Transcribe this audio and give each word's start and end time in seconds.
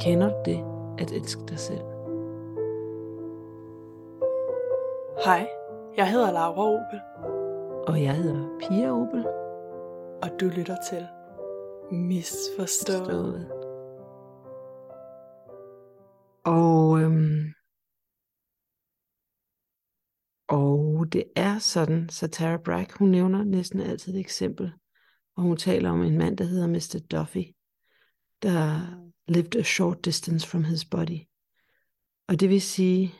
Kender 0.00 0.28
du 0.28 0.42
det, 0.44 0.64
at 1.02 1.12
elske 1.12 1.42
dig 1.48 1.58
selv? 1.58 1.84
Hej, 5.24 5.48
jeg 5.96 6.10
hedder 6.10 6.32
Laura 6.32 6.62
Opel, 6.62 7.00
Og 7.88 8.02
jeg 8.02 8.14
hedder 8.16 8.58
Pia 8.58 8.90
Opel. 8.90 9.26
og 10.22 10.40
du 10.40 10.46
lytter 10.46 10.76
til 10.90 11.06
Misforstået. 11.92 12.98
Forstået. 12.98 13.50
Og, 16.44 17.00
øhm, 17.00 17.52
og 20.48 21.06
det 21.12 21.24
er 21.36 21.58
sådan, 21.58 22.08
så 22.08 22.28
Tara 22.28 22.56
Brach, 22.64 22.98
hun 22.98 23.08
nævner 23.08 23.44
næsten 23.44 23.80
altid 23.80 24.14
et 24.14 24.20
eksempel, 24.20 24.72
og 25.40 25.44
hun 25.44 25.56
taler 25.56 25.90
om 25.90 26.02
en 26.02 26.18
mand, 26.18 26.36
der 26.36 26.44
hedder 26.44 26.66
Mr. 26.66 27.06
Duffy, 27.10 27.44
der 28.42 28.60
lived 29.28 29.56
a 29.56 29.62
short 29.62 30.04
distance 30.04 30.48
from 30.48 30.64
his 30.64 30.84
body. 30.84 31.20
Og 32.28 32.40
det 32.40 32.48
vil 32.48 32.62
sige, 32.62 33.14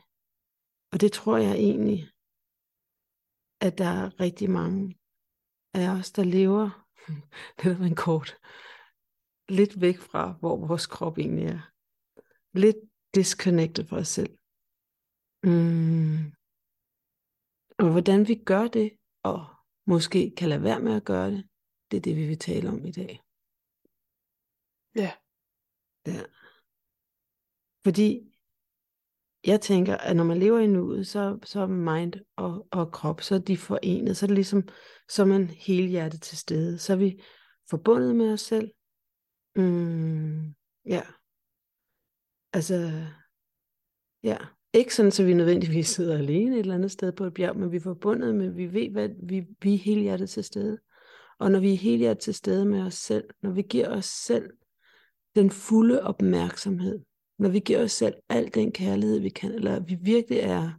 og 0.92 1.01
det 1.01 1.12
tror 1.12 1.37
jeg 1.37 1.55
egentlig, 1.55 2.11
at 3.61 3.78
der 3.78 3.84
er 3.84 4.20
rigtig 4.20 4.51
mange 4.51 4.98
af 5.75 5.88
os, 5.88 6.12
der 6.12 6.25
lever 6.25 6.87
lidt 7.64 7.80
af 7.80 7.87
en 7.87 7.95
kort, 7.95 8.37
lidt 9.48 9.80
væk 9.80 9.98
fra, 9.98 10.33
hvor 10.41 10.66
vores 10.66 10.87
krop 10.87 11.19
egentlig 11.19 11.47
er. 11.47 11.70
Lidt 12.59 12.77
disconnected 13.14 13.87
fra 13.87 13.97
os 13.97 14.09
selv. 14.09 14.39
Mm. 15.42 16.33
Og 17.78 17.91
hvordan 17.92 18.28
vi 18.28 18.34
gør 18.34 18.69
det, 18.69 18.91
og 19.23 19.47
måske 19.87 20.34
kan 20.37 20.48
lade 20.48 20.62
være 20.62 20.80
med 20.80 20.95
at 20.97 21.05
gøre 21.05 21.30
det, 21.30 21.50
det 21.91 21.97
er 21.97 22.01
det, 22.01 22.17
vi 22.17 22.27
vil 22.27 22.39
tale 22.39 22.69
om 22.69 22.85
i 22.85 22.91
dag. 22.91 23.21
Ja, 24.95 25.12
Ja. 26.06 26.23
Fordi 27.84 28.20
jeg 29.47 29.61
tænker, 29.61 29.97
at 29.97 30.17
når 30.17 30.25
man 30.25 30.39
lever 30.39 30.59
i 30.59 30.67
nuet, 30.67 31.06
så, 31.06 31.39
så 31.45 31.61
er 31.61 31.67
mind 31.67 32.14
og, 32.37 32.67
og 32.70 32.92
krop, 32.92 33.20
så 33.20 33.34
er 33.34 33.39
de 33.39 33.56
forenet. 33.56 34.17
Så 34.17 34.27
er 34.27 34.29
det 34.29 34.34
ligesom, 34.34 34.69
så 35.09 35.23
er 35.23 35.27
man 35.27 35.47
helhjertet 35.47 36.23
til 36.23 36.39
stede. 36.39 36.79
Så 36.79 36.92
er 36.92 36.97
vi 36.97 37.23
forbundet 37.70 38.17
med 38.17 38.33
os 38.33 38.41
selv. 38.41 38.70
Mm, 39.57 40.55
ja. 40.86 41.03
Altså, 42.53 43.07
ja. 44.23 44.36
Ikke 44.73 44.95
sådan, 44.95 45.12
så 45.12 45.25
vi 45.25 45.34
nødvendigvis 45.34 45.89
sidder 45.89 46.19
alene 46.19 46.57
et 46.57 46.61
eller 46.61 46.75
andet 46.75 46.91
sted 46.91 47.12
på 47.12 47.25
et 47.25 47.34
bjerg, 47.34 47.57
men 47.57 47.73
vi 47.73 47.77
er 47.77 47.81
forbundet 47.81 48.34
med, 48.34 48.51
vi 48.51 48.73
ved, 48.73 48.91
hvad 48.91 49.09
vi, 49.23 49.47
vi 49.62 49.75
er 49.75 49.79
helhjertet 49.79 50.31
til 50.31 50.45
stede. 50.45 50.79
Og 51.41 51.50
når 51.50 51.60
vi 51.60 52.05
er 52.05 52.14
til 52.14 52.34
stede 52.34 52.64
med 52.64 52.83
os 52.83 52.94
selv, 52.94 53.30
når 53.42 53.50
vi 53.50 53.62
giver 53.62 53.88
os 53.96 54.05
selv 54.05 54.50
den 55.34 55.50
fulde 55.50 56.02
opmærksomhed, 56.02 57.00
når 57.38 57.48
vi 57.48 57.60
giver 57.60 57.84
os 57.84 57.92
selv 57.92 58.14
al 58.28 58.55
den 58.55 58.72
kærlighed, 58.72 59.20
vi 59.20 59.28
kan, 59.28 59.52
eller 59.52 59.80
vi 59.80 59.94
virkelig 59.94 60.38
er 60.38 60.72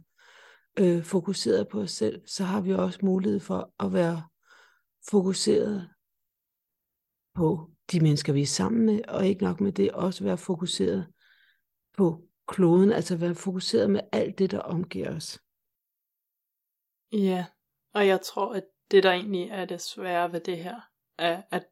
øh, 0.78 1.04
fokuseret 1.04 1.68
på 1.68 1.80
os 1.80 1.90
selv, 1.90 2.22
så 2.26 2.44
har 2.44 2.60
vi 2.60 2.74
også 2.74 2.98
mulighed 3.02 3.40
for 3.40 3.74
at 3.78 3.92
være 3.92 4.22
fokuseret 5.10 5.90
på 7.34 7.70
de 7.92 8.00
mennesker, 8.00 8.32
vi 8.32 8.42
er 8.42 8.46
sammen 8.46 8.86
med, 8.86 9.00
og 9.08 9.26
ikke 9.26 9.44
nok 9.44 9.60
med 9.60 9.72
det, 9.72 9.92
også 9.92 10.24
være 10.24 10.38
fokuseret 10.38 11.06
på 11.96 12.28
kloden, 12.48 12.92
altså 12.92 13.16
være 13.16 13.34
fokuseret 13.34 13.90
med 13.90 14.00
alt 14.12 14.38
det, 14.38 14.50
der 14.50 14.58
omgiver 14.58 15.16
os. 15.16 15.40
ja. 17.12 17.46
Og 17.94 18.06
jeg 18.06 18.20
tror, 18.20 18.54
at 18.54 18.64
det 18.90 19.02
der 19.02 19.12
egentlig 19.12 19.48
er 19.50 19.64
det 19.64 19.80
svære 19.80 20.32
ved 20.32 20.40
det 20.40 20.58
her, 20.58 20.80
er, 21.18 21.42
at 21.50 21.64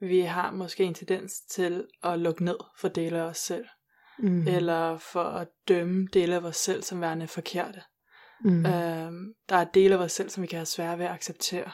vi 0.00 0.20
har 0.20 0.50
måske 0.50 0.84
en 0.84 0.94
tendens 0.94 1.40
til 1.40 1.86
at 2.02 2.18
lukke 2.18 2.44
ned 2.44 2.58
for 2.78 2.88
dele 2.88 3.18
af 3.18 3.24
os 3.24 3.38
selv, 3.38 3.66
Mm. 4.18 4.48
eller 4.48 4.98
for 4.98 5.24
at 5.24 5.48
dømme 5.68 6.08
dele 6.12 6.34
af 6.34 6.40
os 6.40 6.56
selv 6.56 6.82
som 6.82 7.00
værende 7.00 7.28
forkerte. 7.28 7.82
Mm. 8.40 8.66
Øhm, 8.66 9.34
der 9.48 9.56
er 9.56 9.64
dele 9.64 9.94
af 9.94 9.98
os 9.98 10.12
selv, 10.12 10.30
som 10.30 10.42
vi 10.42 10.46
kan 10.46 10.58
have 10.58 10.66
svært 10.66 10.98
ved 10.98 11.06
at 11.06 11.12
acceptere. 11.12 11.70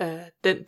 Øh, 0.00 0.22
den 0.44 0.66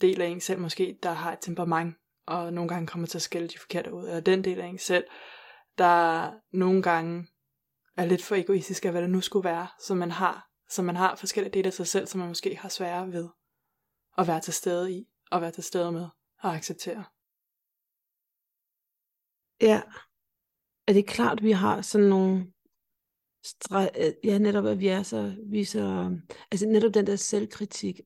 del 0.00 0.20
af 0.20 0.26
en 0.26 0.40
selv 0.40 0.60
måske, 0.60 0.98
der 1.02 1.10
har 1.10 1.32
et 1.32 1.38
temperament, 1.40 1.96
og 2.26 2.52
nogle 2.52 2.68
gange 2.68 2.86
kommer 2.86 3.06
til 3.06 3.18
at 3.18 3.22
skælde 3.22 3.48
de 3.48 3.58
forkerte 3.58 3.92
ud, 3.92 4.04
eller 4.04 4.20
den 4.20 4.44
del 4.44 4.60
af 4.60 4.66
en 4.66 4.78
selv, 4.78 5.04
der 5.78 6.30
nogle 6.52 6.82
gange 6.82 7.26
er 7.96 8.04
lidt 8.04 8.24
for 8.24 8.34
egoistisk 8.34 8.84
af, 8.84 8.90
hvad 8.90 9.02
det 9.02 9.10
nu 9.10 9.20
skulle 9.20 9.44
være, 9.48 9.68
så 9.86 9.94
man 9.94 10.10
har, 10.10 10.49
så 10.70 10.82
man 10.82 10.96
har 10.96 11.14
forskellige 11.14 11.52
dele 11.52 11.66
af 11.66 11.72
sig 11.72 11.86
selv, 11.86 12.06
som 12.06 12.18
man 12.18 12.28
måske 12.28 12.56
har 12.56 12.68
svære 12.68 13.12
ved 13.12 13.28
at 14.18 14.26
være 14.26 14.40
til 14.40 14.52
stede 14.52 14.92
i, 14.92 15.08
og 15.30 15.40
være 15.40 15.50
til 15.50 15.64
stede 15.64 15.92
med, 15.92 16.08
og 16.42 16.54
acceptere. 16.54 17.04
Ja. 19.60 19.82
Er 20.86 20.92
det 20.92 21.06
klart, 21.06 21.42
vi 21.42 21.50
har 21.50 21.82
sådan 21.82 22.08
nogle 22.08 22.52
stre- 23.46 24.06
øh, 24.06 24.12
ja, 24.24 24.38
netop 24.38 24.66
at 24.66 24.78
vi 24.78 24.88
er 24.88 25.02
så, 25.02 25.36
vi 25.46 25.60
er 25.60 25.66
så, 25.66 26.16
altså 26.50 26.66
netop 26.66 26.94
den 26.94 27.06
der 27.06 27.16
selvkritik, 27.16 28.00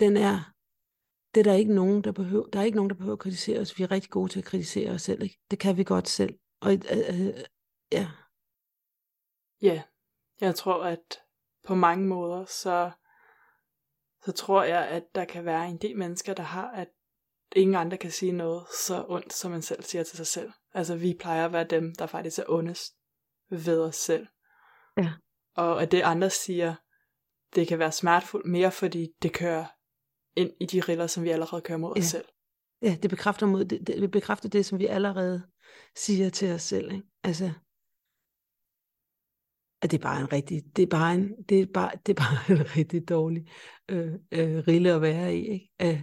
den 0.00 0.16
er, 0.16 0.54
det 1.34 1.40
er 1.40 1.44
der 1.44 1.54
ikke 1.54 1.74
nogen, 1.74 2.04
der 2.04 2.12
behøver, 2.12 2.46
der 2.46 2.60
er 2.60 2.64
ikke 2.64 2.76
nogen, 2.76 2.90
der 2.90 2.96
behøver 2.96 3.16
at 3.16 3.18
kritisere 3.18 3.60
os. 3.60 3.78
Vi 3.78 3.82
er 3.82 3.90
rigtig 3.90 4.10
gode 4.10 4.32
til 4.32 4.38
at 4.38 4.44
kritisere 4.44 4.90
os 4.90 5.02
selv, 5.02 5.22
ikke? 5.22 5.38
Det 5.50 5.58
kan 5.58 5.76
vi 5.76 5.84
godt 5.84 6.08
selv. 6.08 6.38
Og 6.60 6.72
øh, 6.72 6.80
øh, 7.10 7.44
ja, 7.92 8.10
Ja, 9.62 9.82
jeg 10.40 10.54
tror, 10.54 10.84
at 10.84 11.22
på 11.68 11.74
mange 11.74 12.06
måder, 12.06 12.44
så, 12.44 12.90
så 14.24 14.32
tror 14.32 14.62
jeg, 14.62 14.88
at 14.88 15.02
der 15.14 15.24
kan 15.24 15.44
være 15.44 15.68
en 15.68 15.76
del 15.76 15.98
mennesker, 15.98 16.34
der 16.34 16.42
har, 16.42 16.70
at 16.70 16.88
ingen 17.56 17.74
andre 17.76 17.96
kan 17.96 18.10
sige 18.10 18.32
noget 18.32 18.66
så 18.86 19.04
ondt, 19.08 19.32
som 19.32 19.50
man 19.50 19.62
selv 19.62 19.82
siger 19.82 20.04
til 20.04 20.16
sig 20.16 20.26
selv. 20.26 20.52
Altså, 20.74 20.96
vi 20.96 21.16
plejer 21.20 21.44
at 21.44 21.52
være 21.52 21.64
dem, 21.64 21.94
der 21.94 22.06
faktisk 22.06 22.38
er 22.38 22.44
ondest 22.48 22.94
ved 23.50 23.80
os 23.80 23.96
selv. 23.96 24.26
Ja. 24.96 25.12
Og 25.56 25.82
at 25.82 25.92
det 25.92 26.02
andre 26.02 26.30
siger, 26.30 26.74
det 27.54 27.68
kan 27.68 27.78
være 27.78 27.92
smertefuldt 27.92 28.46
mere, 28.46 28.70
fordi 28.72 29.08
det 29.22 29.32
kører 29.32 29.64
ind 30.36 30.50
i 30.60 30.66
de 30.66 30.80
riller, 30.80 31.06
som 31.06 31.24
vi 31.24 31.30
allerede 31.30 31.62
kører 31.62 31.78
mod 31.78 31.92
Ja. 31.96 32.00
os 32.00 32.06
selv. 32.06 32.24
ja 32.82 32.96
det 33.02 33.10
bekræfter, 33.10 33.46
mod, 33.46 33.64
det, 33.64 33.86
det 33.86 34.10
bekræfter 34.10 34.48
det, 34.48 34.66
som 34.66 34.78
vi 34.78 34.86
allerede 34.86 35.42
siger 35.96 36.30
til 36.30 36.52
os 36.52 36.62
selv, 36.62 36.92
ikke? 36.92 37.06
Altså, 37.24 37.50
at 39.82 39.90
det 39.90 39.98
er 39.98 40.02
bare 40.02 40.20
en 40.20 40.32
rigtig, 40.32 40.62
det 40.76 40.82
er 40.82 40.86
bare 40.86 41.14
en, 41.14 41.34
det 41.48 41.60
er 41.60 41.66
bare, 41.74 41.90
det 42.06 42.18
er 42.18 42.22
bare 42.22 42.38
en 42.58 42.76
rigtig 42.76 43.08
dårlig 43.08 43.46
øh, 43.88 44.12
øh, 44.32 44.58
rille 44.68 44.92
at 44.92 45.02
være 45.02 45.36
i, 45.36 45.46
ikke? 45.48 45.70
Øh, 45.82 46.02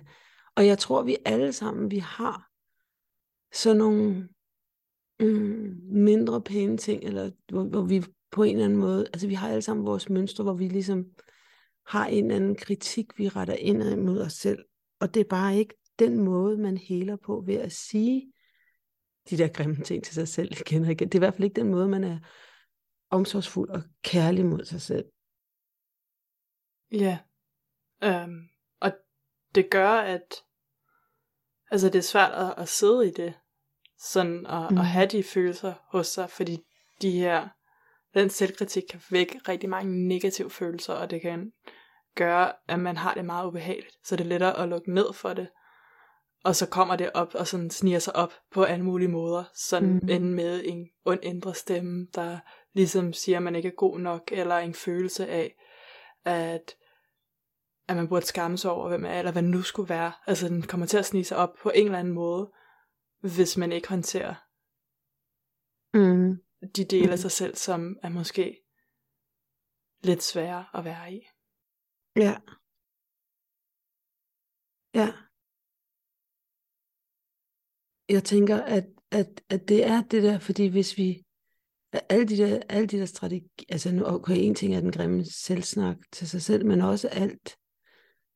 og 0.56 0.66
jeg 0.66 0.78
tror, 0.78 1.04
vi 1.04 1.18
alle 1.26 1.54
sammen, 1.54 1.92
vi 1.92 1.98
har 1.98 2.50
sådan 3.54 3.78
nogle 3.78 4.30
mm, 5.20 5.80
mindre 5.84 6.42
pæne 6.42 6.78
ting, 6.78 7.04
eller 7.04 7.32
hvor, 7.52 7.64
hvor 7.64 7.82
vi 7.82 8.04
på 8.32 8.44
en 8.44 8.56
eller 8.56 8.66
anden 8.66 8.80
måde, 8.80 9.08
altså 9.14 9.28
vi 9.28 9.34
har 9.34 9.50
alle 9.50 9.62
sammen 9.62 9.86
vores 9.86 10.10
mønstre, 10.10 10.44
hvor 10.44 10.54
vi 10.54 10.68
ligesom 10.68 11.06
har 11.88 12.06
en 12.06 12.24
eller 12.24 12.36
anden 12.36 12.56
kritik, 12.56 13.18
vi 13.18 13.28
retter 13.28 13.54
indad 13.54 13.92
imod 13.92 14.22
os 14.22 14.34
selv. 14.34 14.66
Og 15.00 15.14
det 15.14 15.20
er 15.20 15.30
bare 15.30 15.58
ikke 15.58 15.74
den 16.00 16.20
måde, 16.20 16.58
man 16.58 16.78
heler 16.78 17.16
på 17.16 17.44
ved 17.46 17.56
at 17.56 17.72
sige 17.72 18.32
de 19.30 19.38
der 19.38 19.48
grimme 19.48 19.76
ting 19.76 20.04
til 20.04 20.14
sig 20.16 20.28
selv 20.28 20.52
igen 20.52 20.84
og 20.84 20.92
igen. 20.92 21.08
Det 21.08 21.16
er 21.16 21.20
i 21.20 21.26
hvert 21.26 21.34
fald 21.34 21.44
ikke 21.44 21.62
den 21.62 21.72
måde, 21.72 21.88
man 21.88 22.04
er 22.04 22.20
omsorgsfuld 23.16 23.70
og 23.70 23.84
kærlig 24.04 24.46
mod 24.46 24.66
sig 24.66 24.82
selv. 24.82 25.06
Ja. 26.92 27.18
Øhm, 28.04 28.50
og 28.82 28.92
det 29.56 29.70
gør, 29.70 29.90
at 29.90 30.36
altså 31.72 31.88
det 31.90 31.96
er 31.96 32.04
svært 32.04 32.32
at, 32.32 32.54
at 32.58 32.70
sidde 32.70 33.08
i 33.08 33.12
det, 33.12 33.34
sådan 34.00 34.46
at, 34.46 34.72
mm. 34.72 34.78
At 34.78 34.86
have 34.86 35.08
de 35.08 35.24
følelser 35.24 35.74
hos 35.92 36.08
sig, 36.08 36.30
fordi 36.30 36.58
de 37.02 37.12
her, 37.12 37.50
den 38.14 38.30
selvkritik 38.30 38.84
kan 38.90 39.02
vække 39.10 39.40
rigtig 39.48 39.70
mange 39.70 40.08
negative 40.08 40.50
følelser, 40.50 40.94
og 40.94 41.10
det 41.10 41.22
kan 41.22 41.52
gøre, 42.16 42.54
at 42.68 42.80
man 42.80 42.98
har 42.98 43.14
det 43.14 43.26
meget 43.26 43.48
ubehageligt, 43.48 43.96
så 44.04 44.16
det 44.16 44.24
er 44.24 44.28
lettere 44.28 44.58
at 44.58 44.70
lukke 44.70 44.94
ned 44.94 45.14
for 45.14 45.34
det, 45.34 45.48
og 46.46 46.56
så 46.56 46.70
kommer 46.70 46.96
det 46.96 47.12
op 47.14 47.36
og 47.36 47.48
sådan 47.48 47.70
sniger 47.70 48.00
sig 48.00 48.16
op 48.16 48.34
på 48.52 48.64
alle 48.64 48.86
mulige 48.86 49.08
måder, 49.08 49.44
sådan 49.54 49.90
mm. 49.90 50.10
Enten 50.10 50.34
med 50.34 50.62
en 50.66 50.90
ond 51.06 51.20
indre 51.24 51.54
stemme, 51.56 52.08
der 52.16 52.40
ligesom 52.74 53.14
siger, 53.14 53.38
at 53.38 53.44
man 53.44 53.56
ikke 53.56 53.68
er 53.70 53.76
god 53.78 54.00
nok, 54.00 54.32
eller 54.32 54.56
en 54.58 54.74
følelse 54.74 55.28
af, 55.28 55.56
at 56.26 56.76
at 57.88 57.96
man 57.96 58.08
burde 58.08 58.26
skamme 58.26 58.58
sig 58.58 58.72
over, 58.72 58.90
hvem 58.90 59.02
man 59.02 59.12
er, 59.12 59.20
eller 59.20 59.32
hvad 59.32 59.42
nu 59.42 59.62
skulle 59.62 59.90
være. 59.90 60.14
Altså, 60.28 60.48
den 60.48 60.62
kommer 60.62 60.86
til 60.86 60.98
at 60.98 61.06
snige 61.06 61.24
sig 61.26 61.38
op 61.38 61.50
på 61.62 61.72
en 61.76 61.86
eller 61.86 62.00
anden 62.00 62.14
måde, 62.14 62.52
hvis 63.20 63.58
man 63.58 63.72
ikke 63.72 63.90
håndterer 63.90 64.36
Mm. 65.94 66.38
de 66.76 66.86
dele 66.86 67.04
af 67.04 67.10
Mhm. 67.10 67.18
sig 67.18 67.32
selv, 67.32 67.56
som 67.56 67.98
er 68.04 68.10
måske 68.10 68.62
lidt 70.04 70.24
svære 70.24 70.66
at 70.74 70.86
være 70.86 71.14
i. 71.14 71.22
Ja. 72.16 72.38
Ja. 74.94 75.14
Jeg 78.10 78.24
tænker, 78.24 78.62
at, 78.62 78.86
at, 79.12 79.42
at 79.50 79.70
det 79.70 79.86
er 79.86 80.02
det 80.02 80.24
der, 80.24 80.40
fordi 80.40 80.66
hvis 80.68 80.98
vi, 80.98 81.26
alle 82.10 82.26
de 82.26 82.38
der, 82.38 82.62
alle 82.70 82.88
de 82.88 82.98
der 82.98 83.06
strategi, 83.06 83.66
altså 83.70 83.92
nu, 83.92 84.06
okay, 84.06 84.36
en 84.38 84.56
ting 84.56 84.76
er 84.76 84.80
den 84.80 84.92
grimme 84.92 85.26
selvsnak 85.26 85.98
til 86.12 86.30
sig 86.30 86.42
selv, 86.42 86.66
men 86.66 86.82
også 86.82 87.08
alt, 87.08 87.56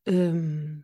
øhm, 0.07 0.83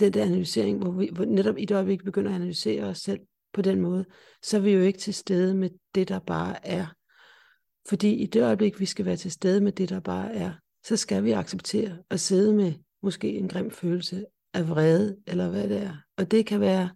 den 0.00 0.12
der 0.12 0.24
analysering, 0.24 0.78
hvor 0.78 0.90
vi 0.92 1.10
hvor 1.12 1.24
netop 1.24 1.58
i 1.58 1.64
det 1.64 1.74
øjeblik 1.74 2.04
begynder 2.04 2.30
at 2.30 2.36
analysere 2.36 2.84
os 2.84 2.98
selv 2.98 3.20
på 3.52 3.62
den 3.62 3.80
måde, 3.80 4.04
så 4.42 4.56
er 4.56 4.60
vi 4.60 4.72
jo 4.72 4.80
ikke 4.80 4.98
til 4.98 5.14
stede 5.14 5.54
med 5.54 5.70
det, 5.94 6.08
der 6.08 6.18
bare 6.18 6.66
er. 6.66 6.86
Fordi 7.88 8.14
i 8.14 8.26
det 8.26 8.42
øjeblik, 8.42 8.80
vi 8.80 8.86
skal 8.86 9.04
være 9.04 9.16
til 9.16 9.30
stede 9.30 9.60
med 9.60 9.72
det, 9.72 9.88
der 9.88 10.00
bare 10.00 10.34
er, 10.34 10.52
så 10.84 10.96
skal 10.96 11.24
vi 11.24 11.32
acceptere 11.32 11.98
at 12.10 12.20
sidde 12.20 12.54
med 12.54 12.72
måske 13.02 13.28
en 13.28 13.48
grim 13.48 13.70
følelse 13.70 14.26
af 14.54 14.68
vrede, 14.68 15.16
eller 15.26 15.50
hvad 15.50 15.68
det 15.68 15.82
er. 15.82 15.96
Og 16.16 16.30
det 16.30 16.46
kan 16.46 16.60
være, 16.60 16.90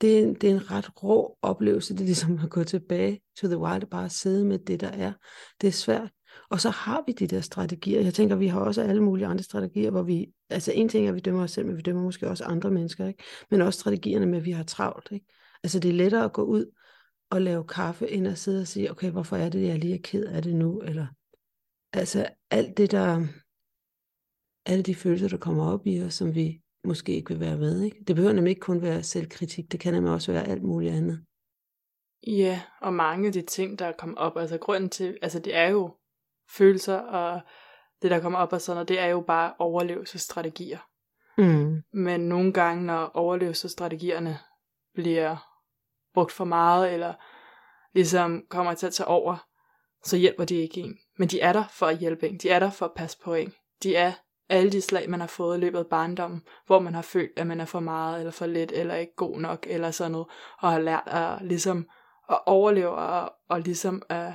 det 0.00 0.18
er, 0.18 0.22
en, 0.22 0.34
det 0.34 0.50
er 0.50 0.54
en 0.54 0.70
ret 0.70 1.02
rå 1.02 1.38
oplevelse, 1.42 1.94
det 1.94 2.00
er 2.00 2.04
ligesom 2.04 2.40
at 2.44 2.50
gå 2.50 2.64
tilbage 2.64 3.20
to 3.36 3.46
the 3.46 3.58
wild, 3.58 3.86
bare 3.86 4.08
sidde 4.08 4.44
med 4.44 4.58
det, 4.58 4.80
der 4.80 4.88
er. 4.88 5.12
Det 5.60 5.68
er 5.68 5.72
svært. 5.72 6.10
Og 6.50 6.60
så 6.60 6.70
har 6.70 7.04
vi 7.06 7.12
de 7.12 7.26
der 7.26 7.40
strategier. 7.40 8.00
Jeg 8.00 8.14
tænker, 8.14 8.36
vi 8.36 8.46
har 8.46 8.60
også 8.60 8.82
alle 8.82 9.02
mulige 9.02 9.26
andre 9.26 9.44
strategier, 9.44 9.90
hvor 9.90 10.02
vi, 10.02 10.32
altså 10.50 10.72
en 10.72 10.88
ting 10.88 11.04
er, 11.04 11.08
at 11.08 11.14
vi 11.14 11.20
dømmer 11.20 11.42
os 11.42 11.50
selv, 11.50 11.66
men 11.66 11.76
vi 11.76 11.82
dømmer 11.82 12.02
måske 12.02 12.28
også 12.28 12.44
andre 12.44 12.70
mennesker, 12.70 13.06
ikke? 13.06 13.22
Men 13.50 13.62
også 13.62 13.80
strategierne 13.80 14.26
med, 14.26 14.38
at 14.38 14.44
vi 14.44 14.50
har 14.50 14.64
travlt, 14.64 15.08
ikke? 15.12 15.26
Altså 15.62 15.78
det 15.78 15.88
er 15.88 15.94
lettere 15.94 16.24
at 16.24 16.32
gå 16.32 16.42
ud 16.42 16.66
og 17.30 17.42
lave 17.42 17.64
kaffe, 17.64 18.10
end 18.10 18.28
at 18.28 18.38
sidde 18.38 18.60
og 18.60 18.66
sige, 18.66 18.90
okay, 18.90 19.10
hvorfor 19.10 19.36
er 19.36 19.48
det, 19.48 19.66
jeg 19.66 19.78
lige 19.78 19.94
er 19.94 20.02
ked 20.04 20.24
af 20.24 20.42
det 20.42 20.54
nu? 20.54 20.80
Eller, 20.80 21.06
altså 21.92 22.28
alt 22.50 22.76
det, 22.76 22.90
der, 22.90 23.26
alle 24.66 24.82
de 24.82 24.94
følelser, 24.94 25.28
der 25.28 25.36
kommer 25.36 25.72
op 25.72 25.86
i 25.86 26.02
os, 26.02 26.14
som 26.14 26.34
vi 26.34 26.60
måske 26.84 27.12
ikke 27.12 27.28
vil 27.28 27.40
være 27.40 27.56
med. 27.56 27.82
Ikke? 27.82 28.04
Det 28.06 28.16
behøver 28.16 28.32
nemlig 28.32 28.50
ikke 28.50 28.60
kun 28.60 28.82
være 28.82 29.02
selvkritik, 29.02 29.72
det 29.72 29.80
kan 29.80 29.94
nemlig 29.94 30.12
også 30.12 30.32
være 30.32 30.48
alt 30.48 30.62
muligt 30.62 30.94
andet. 30.94 31.24
Ja, 32.26 32.62
og 32.80 32.94
mange 32.94 33.26
af 33.26 33.32
de 33.32 33.42
ting, 33.42 33.78
der 33.78 33.92
kommer 33.92 34.16
op, 34.16 34.36
altså 34.36 34.58
grunden 34.58 34.90
til, 34.90 35.18
altså 35.22 35.38
det 35.38 35.54
er 35.54 35.68
jo 35.68 35.94
følelser, 36.50 36.98
og 36.98 37.40
det, 38.02 38.10
der 38.10 38.20
kommer 38.20 38.38
op 38.38 38.52
og 38.52 38.60
sådan 38.60 38.76
noget, 38.76 38.88
det 38.88 39.00
er 39.00 39.06
jo 39.06 39.20
bare 39.20 39.54
overlevelsesstrategier. 39.58 40.78
Mm. 41.38 41.82
Men 41.92 42.20
nogle 42.20 42.52
gange, 42.52 42.84
når 42.84 43.10
overlevelsesstrategierne 43.14 44.38
bliver 44.94 45.36
brugt 46.14 46.32
for 46.32 46.44
meget, 46.44 46.92
eller 46.92 47.14
ligesom 47.94 48.46
kommer 48.48 48.74
til 48.74 48.86
at 48.86 48.92
tage 48.92 49.06
over, 49.06 49.46
så 50.04 50.16
hjælper 50.16 50.44
de 50.44 50.54
ikke 50.56 50.80
en. 50.80 50.98
Men 51.18 51.28
de 51.28 51.40
er 51.40 51.52
der 51.52 51.64
for 51.70 51.86
at 51.86 51.98
hjælpe 51.98 52.28
en. 52.28 52.38
De 52.38 52.50
er 52.50 52.58
der 52.58 52.70
for 52.70 52.86
at 52.86 52.94
passe 52.96 53.18
på 53.24 53.34
en. 53.34 53.52
De 53.82 53.96
er 53.96 54.12
alle 54.48 54.72
de 54.72 54.80
slag, 54.80 55.10
man 55.10 55.20
har 55.20 55.26
fået 55.26 55.56
i 55.56 55.60
løbet 55.60 55.78
af 55.78 55.86
barndommen, 55.86 56.42
hvor 56.66 56.78
man 56.78 56.94
har 56.94 57.02
følt, 57.02 57.38
at 57.38 57.46
man 57.46 57.60
er 57.60 57.64
for 57.64 57.80
meget, 57.80 58.18
eller 58.18 58.30
for 58.30 58.46
lidt, 58.46 58.72
eller 58.72 58.94
ikke 58.94 59.14
god 59.16 59.38
nok, 59.38 59.66
eller 59.70 59.90
sådan 59.90 60.12
noget, 60.12 60.26
og 60.60 60.72
har 60.72 60.80
lært 60.80 61.02
at 61.06 61.46
ligesom 61.46 61.88
at 62.30 62.40
overleve, 62.46 62.90
og, 62.90 63.32
og 63.48 63.60
ligesom 63.60 64.02
at 64.08 64.32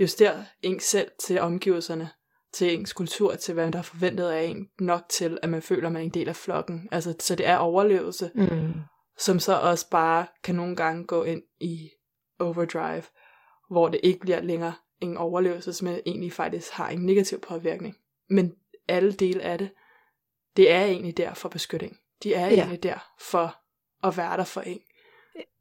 justere 0.00 0.44
en 0.62 0.80
selv 0.80 1.10
til 1.26 1.40
omgivelserne, 1.40 2.10
til 2.52 2.74
ens 2.74 2.92
kultur, 2.92 3.34
til 3.34 3.54
hvad 3.54 3.72
der 3.72 3.78
er 3.78 3.82
forventet 3.82 4.28
af 4.28 4.42
en, 4.42 4.68
nok 4.80 5.02
til, 5.08 5.38
at 5.42 5.48
man 5.48 5.62
føler, 5.62 5.86
at 5.86 5.92
man 5.92 6.02
er 6.02 6.04
en 6.04 6.14
del 6.14 6.28
af 6.28 6.36
flokken. 6.36 6.88
Altså, 6.92 7.14
så 7.20 7.34
det 7.34 7.46
er 7.46 7.56
overlevelse, 7.56 8.30
mm. 8.34 8.72
som 9.18 9.38
så 9.38 9.60
også 9.60 9.90
bare 9.90 10.26
kan 10.44 10.54
nogle 10.54 10.76
gange 10.76 11.04
gå 11.04 11.22
ind 11.22 11.42
i 11.60 11.90
overdrive, 12.38 13.02
hvor 13.70 13.88
det 13.88 14.00
ikke 14.02 14.20
bliver 14.20 14.40
længere 14.40 14.74
en 15.00 15.16
overlevelse, 15.16 15.84
men 15.84 16.00
egentlig 16.06 16.32
faktisk 16.32 16.72
har 16.72 16.88
en 16.88 17.06
negativ 17.06 17.40
påvirkning. 17.40 17.96
Men 18.30 18.52
alle 18.88 19.12
dele 19.12 19.42
af 19.42 19.58
det, 19.58 19.70
det 20.56 20.70
er 20.70 20.84
egentlig 20.84 21.16
der 21.16 21.34
for 21.34 21.48
beskytning. 21.48 21.96
De 22.22 22.34
er 22.34 22.46
ja. 22.46 22.54
egentlig 22.54 22.82
der 22.82 23.12
for 23.20 23.56
at 24.06 24.16
være 24.16 24.36
der 24.36 24.44
for 24.44 24.60
en. 24.60 24.80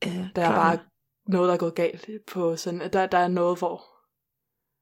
Ja, 0.06 0.30
der 0.36 0.42
er 0.42 0.52
bare 0.52 0.80
noget, 1.28 1.48
der 1.48 1.54
er 1.54 1.58
gået 1.58 1.76
galt 1.76 2.10
på 2.28 2.56
sådan, 2.56 2.82
at 2.82 2.94
der, 2.94 3.06
der 3.06 3.18
er 3.18 3.28
noget, 3.28 3.58
hvor 3.58 3.96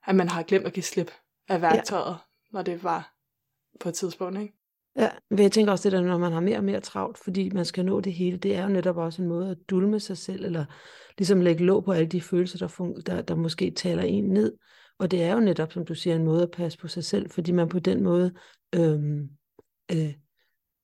at 0.05 0.15
man 0.15 0.29
har 0.29 0.43
glemt 0.43 0.65
at 0.65 0.73
give 0.73 0.83
slip 0.83 1.11
af 1.49 1.61
værktøjet, 1.61 2.11
ja. 2.11 2.17
når 2.51 2.61
det 2.61 2.83
var 2.83 3.13
på 3.79 3.89
et 3.89 3.95
tidspunkt, 3.95 4.39
ikke? 4.39 4.53
Ja, 4.95 5.09
men 5.29 5.39
jeg 5.39 5.51
tænker 5.51 5.71
også 5.71 5.89
det 5.89 5.97
der, 5.97 6.01
når 6.01 6.17
man 6.17 6.31
har 6.31 6.39
mere 6.39 6.57
og 6.57 6.63
mere 6.63 6.79
travlt, 6.79 7.17
fordi 7.17 7.49
man 7.49 7.65
skal 7.65 7.85
nå 7.85 7.99
det 8.01 8.13
hele, 8.13 8.37
det 8.37 8.55
er 8.55 8.63
jo 8.63 8.69
netop 8.69 8.97
også 8.97 9.21
en 9.21 9.27
måde 9.27 9.49
at 9.51 9.57
dulme 9.69 9.99
sig 9.99 10.17
selv, 10.17 10.45
eller 10.45 10.65
ligesom 11.17 11.41
lægge 11.41 11.65
låg 11.65 11.83
på 11.83 11.91
alle 11.91 12.07
de 12.07 12.21
følelser, 12.21 12.57
der, 12.57 12.67
fun- 12.67 13.01
der, 13.01 13.21
der 13.21 13.35
måske 13.35 13.71
taler 13.71 14.03
en 14.03 14.23
ned. 14.23 14.57
Og 14.99 15.11
det 15.11 15.23
er 15.23 15.33
jo 15.33 15.39
netop, 15.39 15.73
som 15.73 15.85
du 15.85 15.95
siger, 15.95 16.15
en 16.15 16.23
måde 16.23 16.43
at 16.43 16.51
passe 16.51 16.77
på 16.77 16.87
sig 16.87 17.03
selv, 17.03 17.29
fordi 17.29 17.51
man 17.51 17.69
på 17.69 17.79
den 17.79 18.03
måde 18.03 18.33
øhm, 18.75 19.29
øh, 19.91 20.13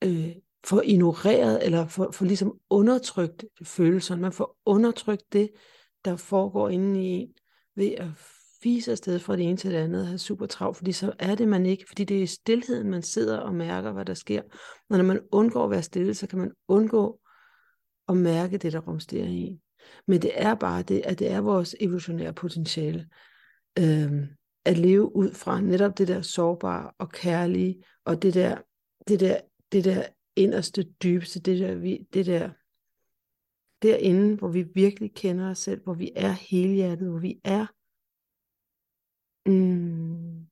øh, 0.03 0.35
får 0.65 0.81
ignoreret, 0.81 1.65
eller 1.65 1.88
får, 1.88 2.11
får 2.11 2.25
ligesom 2.25 2.59
undertrykt 2.69 3.45
følelserne. 3.63 4.21
Man 4.21 4.31
får 4.31 4.57
undertrykt 4.65 5.33
det, 5.33 5.50
der 6.06 6.15
foregår 6.15 6.69
inde 6.69 7.03
i 7.03 7.07
en, 7.07 7.33
ved 7.75 7.91
at 7.91 8.07
fise 8.63 8.91
afsted 8.91 9.19
fra 9.19 9.35
det 9.35 9.45
ene 9.45 9.57
til 9.57 9.71
det 9.71 9.77
andet 9.77 10.01
og 10.01 10.07
have 10.07 10.17
super 10.17 10.45
travlt, 10.45 10.77
fordi 10.77 10.91
så 10.91 11.13
er 11.19 11.35
det 11.35 11.47
man 11.47 11.65
ikke, 11.65 11.85
fordi 11.88 12.03
det 12.03 12.17
er 12.17 12.21
i 12.21 12.27
stillheden, 12.27 12.89
man 12.89 13.01
sidder 13.01 13.38
og 13.38 13.56
mærker, 13.56 13.91
hvad 13.91 14.06
der 14.06 14.13
sker. 14.13 14.41
Og 14.89 14.97
når 14.97 15.03
man 15.03 15.19
undgår 15.31 15.63
at 15.63 15.71
være 15.71 15.83
stille, 15.83 16.13
så 16.13 16.27
kan 16.27 16.39
man 16.39 16.51
undgå 16.67 17.19
at 18.07 18.17
mærke 18.17 18.57
det, 18.57 18.73
der 18.73 18.79
rumsterer 18.79 19.27
i 19.27 19.35
en. 19.35 19.61
Men 20.07 20.21
det 20.21 20.31
er 20.33 20.56
bare 20.56 20.81
det, 20.81 21.01
at 21.06 21.19
det 21.19 21.31
er 21.31 21.41
vores 21.41 21.75
evolutionære 21.79 22.33
potentiale 22.33 23.07
øh, 23.77 24.27
at 24.66 24.77
leve 24.77 25.16
ud 25.16 25.33
fra 25.33 25.62
netop 25.62 25.98
det 25.98 26.07
der 26.07 26.21
sårbare 26.21 26.92
og 26.98 27.12
kærlige, 27.12 27.83
og 28.06 28.21
det 28.21 28.33
der, 28.33 28.62
det 29.07 29.19
der, 29.19 29.42
det 29.71 29.86
der 29.86 30.06
inderste 30.36 30.83
dybeste, 30.83 31.39
det 31.39 31.60
der, 31.60 31.75
vi, 31.75 32.07
det 32.13 32.25
der 32.25 32.50
derinde, 33.81 34.36
hvor 34.36 34.48
vi 34.48 34.63
virkelig 34.75 35.13
kender 35.13 35.50
os 35.50 35.57
selv, 35.57 35.83
hvor 35.83 35.94
vi 35.94 36.12
er 36.16 36.31
helhjertet, 36.31 37.10
hvor 37.10 37.19
vi 37.19 37.39
er 37.44 37.66
mm, 39.45 40.48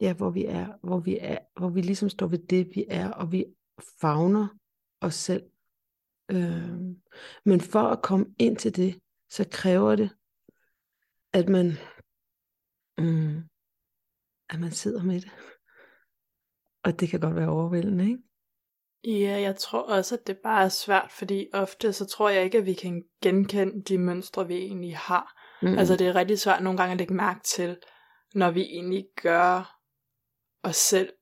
ja, 0.00 0.14
hvor 0.14 0.30
vi 0.30 0.44
er, 0.44 0.86
hvor 0.86 1.00
vi 1.00 1.18
er, 1.20 1.38
hvor 1.56 1.68
vi 1.68 1.80
ligesom 1.80 2.08
står 2.08 2.26
ved 2.26 2.38
det, 2.38 2.68
vi 2.74 2.84
er, 2.88 3.10
og 3.10 3.32
vi 3.32 3.44
fagner 4.00 4.48
os 5.00 5.14
selv. 5.14 5.42
Øh, 6.30 6.78
men 7.44 7.60
for 7.60 7.82
at 7.82 8.02
komme 8.02 8.34
ind 8.38 8.56
til 8.56 8.76
det, 8.76 9.00
så 9.30 9.48
kræver 9.50 9.96
det, 9.96 10.10
at 11.32 11.48
man 11.48 11.66
mm, 12.98 13.42
at 14.50 14.60
man 14.60 14.70
sidder 14.70 15.02
med 15.02 15.20
det. 15.20 15.30
Og 16.84 17.00
det 17.00 17.08
kan 17.08 17.20
godt 17.20 17.36
være 17.36 17.48
overvældende, 17.48 18.04
ikke? 18.04 18.22
Ja, 19.04 19.40
jeg 19.40 19.56
tror 19.56 19.82
også, 19.82 20.14
at 20.14 20.26
det 20.26 20.38
bare 20.38 20.64
er 20.64 20.68
svært, 20.68 21.12
fordi 21.12 21.48
ofte 21.52 21.92
så 21.92 22.06
tror 22.06 22.28
jeg 22.28 22.44
ikke, 22.44 22.58
at 22.58 22.66
vi 22.66 22.74
kan 22.74 23.04
genkende 23.22 23.82
de 23.82 23.98
mønstre, 23.98 24.46
vi 24.46 24.54
egentlig 24.54 24.96
har. 24.96 25.40
Mm. 25.62 25.78
Altså 25.78 25.96
det 25.96 26.06
er 26.06 26.14
rigtig 26.14 26.38
svært 26.38 26.62
nogle 26.62 26.76
gange 26.76 26.92
at 26.92 26.98
lægge 26.98 27.14
mærke 27.14 27.40
til, 27.44 27.76
når 28.34 28.50
vi 28.50 28.60
egentlig 28.60 29.06
gør 29.22 29.78
os 30.62 30.76
selv 30.76 31.12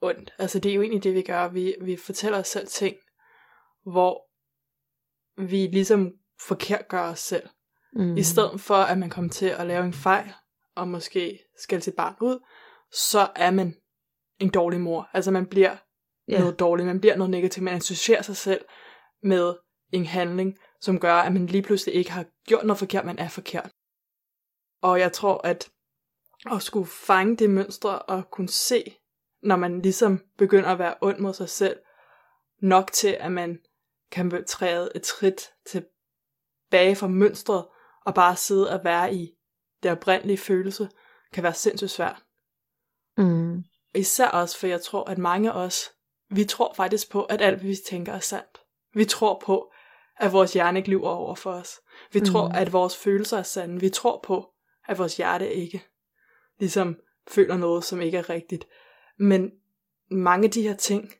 ondt. 0.00 0.34
Altså 0.38 0.58
det 0.58 0.70
er 0.70 0.74
jo 0.74 0.82
egentlig 0.82 1.04
det, 1.04 1.14
vi 1.14 1.22
gør. 1.22 1.48
Vi, 1.48 1.74
vi 1.80 1.96
fortæller 1.96 2.38
os 2.38 2.48
selv 2.48 2.66
ting, 2.66 2.96
hvor 3.82 4.28
vi 5.48 5.66
ligesom 5.66 6.12
forkert 6.48 6.88
gør 6.88 7.02
os 7.02 7.18
selv. 7.18 7.48
Mm. 7.96 8.16
I 8.16 8.22
stedet 8.22 8.60
for, 8.60 8.74
at 8.74 8.98
man 8.98 9.10
kommer 9.10 9.30
til 9.30 9.46
at 9.46 9.66
lave 9.66 9.84
en 9.84 9.92
fejl, 9.92 10.32
og 10.76 10.88
måske 10.88 11.38
skal 11.58 11.82
sit 11.82 11.94
barn 11.94 12.14
ud, 12.20 12.38
så 12.92 13.28
er 13.36 13.50
man 13.50 13.76
en 14.38 14.48
dårlig 14.50 14.80
mor. 14.80 15.08
Altså 15.12 15.30
man 15.30 15.46
bliver 15.46 15.76
yeah. 16.30 16.40
noget 16.40 16.58
dårligt, 16.58 16.86
man 16.86 17.00
bliver 17.00 17.16
noget 17.16 17.30
negativt, 17.30 17.64
man 17.64 17.74
associerer 17.74 18.22
sig 18.22 18.36
selv 18.36 18.64
med 19.22 19.54
en 19.92 20.06
handling, 20.06 20.58
som 20.80 21.00
gør, 21.00 21.14
at 21.14 21.32
man 21.32 21.46
lige 21.46 21.62
pludselig 21.62 21.94
ikke 21.94 22.12
har 22.12 22.24
gjort 22.46 22.66
noget 22.66 22.78
forkert, 22.78 23.04
man 23.04 23.18
er 23.18 23.28
forkert. 23.28 23.70
Og 24.82 25.00
jeg 25.00 25.12
tror, 25.12 25.46
at 25.46 25.70
at 26.52 26.62
skulle 26.62 26.86
fange 26.86 27.36
det 27.36 27.50
mønstre 27.50 27.98
og 27.98 28.30
kunne 28.30 28.48
se, 28.48 28.96
når 29.42 29.56
man 29.56 29.82
ligesom 29.82 30.20
begynder 30.38 30.68
at 30.68 30.78
være 30.78 30.94
ond 31.00 31.18
mod 31.18 31.34
sig 31.34 31.48
selv, 31.48 31.78
nok 32.62 32.92
til, 32.92 33.16
at 33.20 33.32
man 33.32 33.58
kan 34.10 34.28
betræde 34.28 34.90
et 34.94 35.06
skridt 35.06 35.52
tilbage 35.66 36.96
fra 36.96 37.06
mønstret, 37.06 37.64
og 38.04 38.14
bare 38.14 38.36
sidde 38.36 38.70
og 38.70 38.84
være 38.84 39.14
i 39.14 39.34
det 39.82 39.90
oprindelige 39.90 40.38
følelse, 40.38 40.88
kan 41.32 41.42
være 41.42 41.54
sindssygt 41.54 41.90
svært. 41.90 42.22
Mm. 43.16 43.64
Især 43.94 44.28
også, 44.28 44.58
for 44.58 44.66
jeg 44.66 44.82
tror, 44.82 45.10
at 45.10 45.18
mange 45.18 45.52
af 45.52 45.64
os, 45.64 45.90
vi 46.30 46.44
tror 46.44 46.74
faktisk 46.74 47.10
på, 47.10 47.22
at 47.22 47.40
alt, 47.40 47.58
hvad 47.58 47.68
vi 47.68 47.76
tænker, 47.88 48.12
er 48.12 48.20
sandt. 48.20 48.60
Vi 48.94 49.04
tror 49.04 49.42
på, 49.46 49.72
at 50.16 50.32
vores 50.32 50.52
hjerne 50.52 50.78
ikke 50.78 50.90
lyver 50.90 51.08
over 51.08 51.34
for 51.34 51.52
os. 51.52 51.80
Vi 52.12 52.18
mm. 52.18 52.26
tror, 52.26 52.48
at 52.48 52.72
vores 52.72 52.96
følelser 52.96 53.38
er 53.38 53.42
sande. 53.42 53.80
Vi 53.80 53.88
tror 53.88 54.20
på, 54.22 54.50
at 54.88 54.98
vores 54.98 55.16
hjerte 55.16 55.54
ikke 55.54 55.84
ligesom 56.58 56.96
føler 57.28 57.56
noget, 57.56 57.84
som 57.84 58.00
ikke 58.00 58.18
er 58.18 58.30
rigtigt. 58.30 58.66
Men 59.18 59.50
mange 60.10 60.44
af 60.44 60.50
de 60.50 60.62
her 60.62 60.76
ting, 60.76 61.12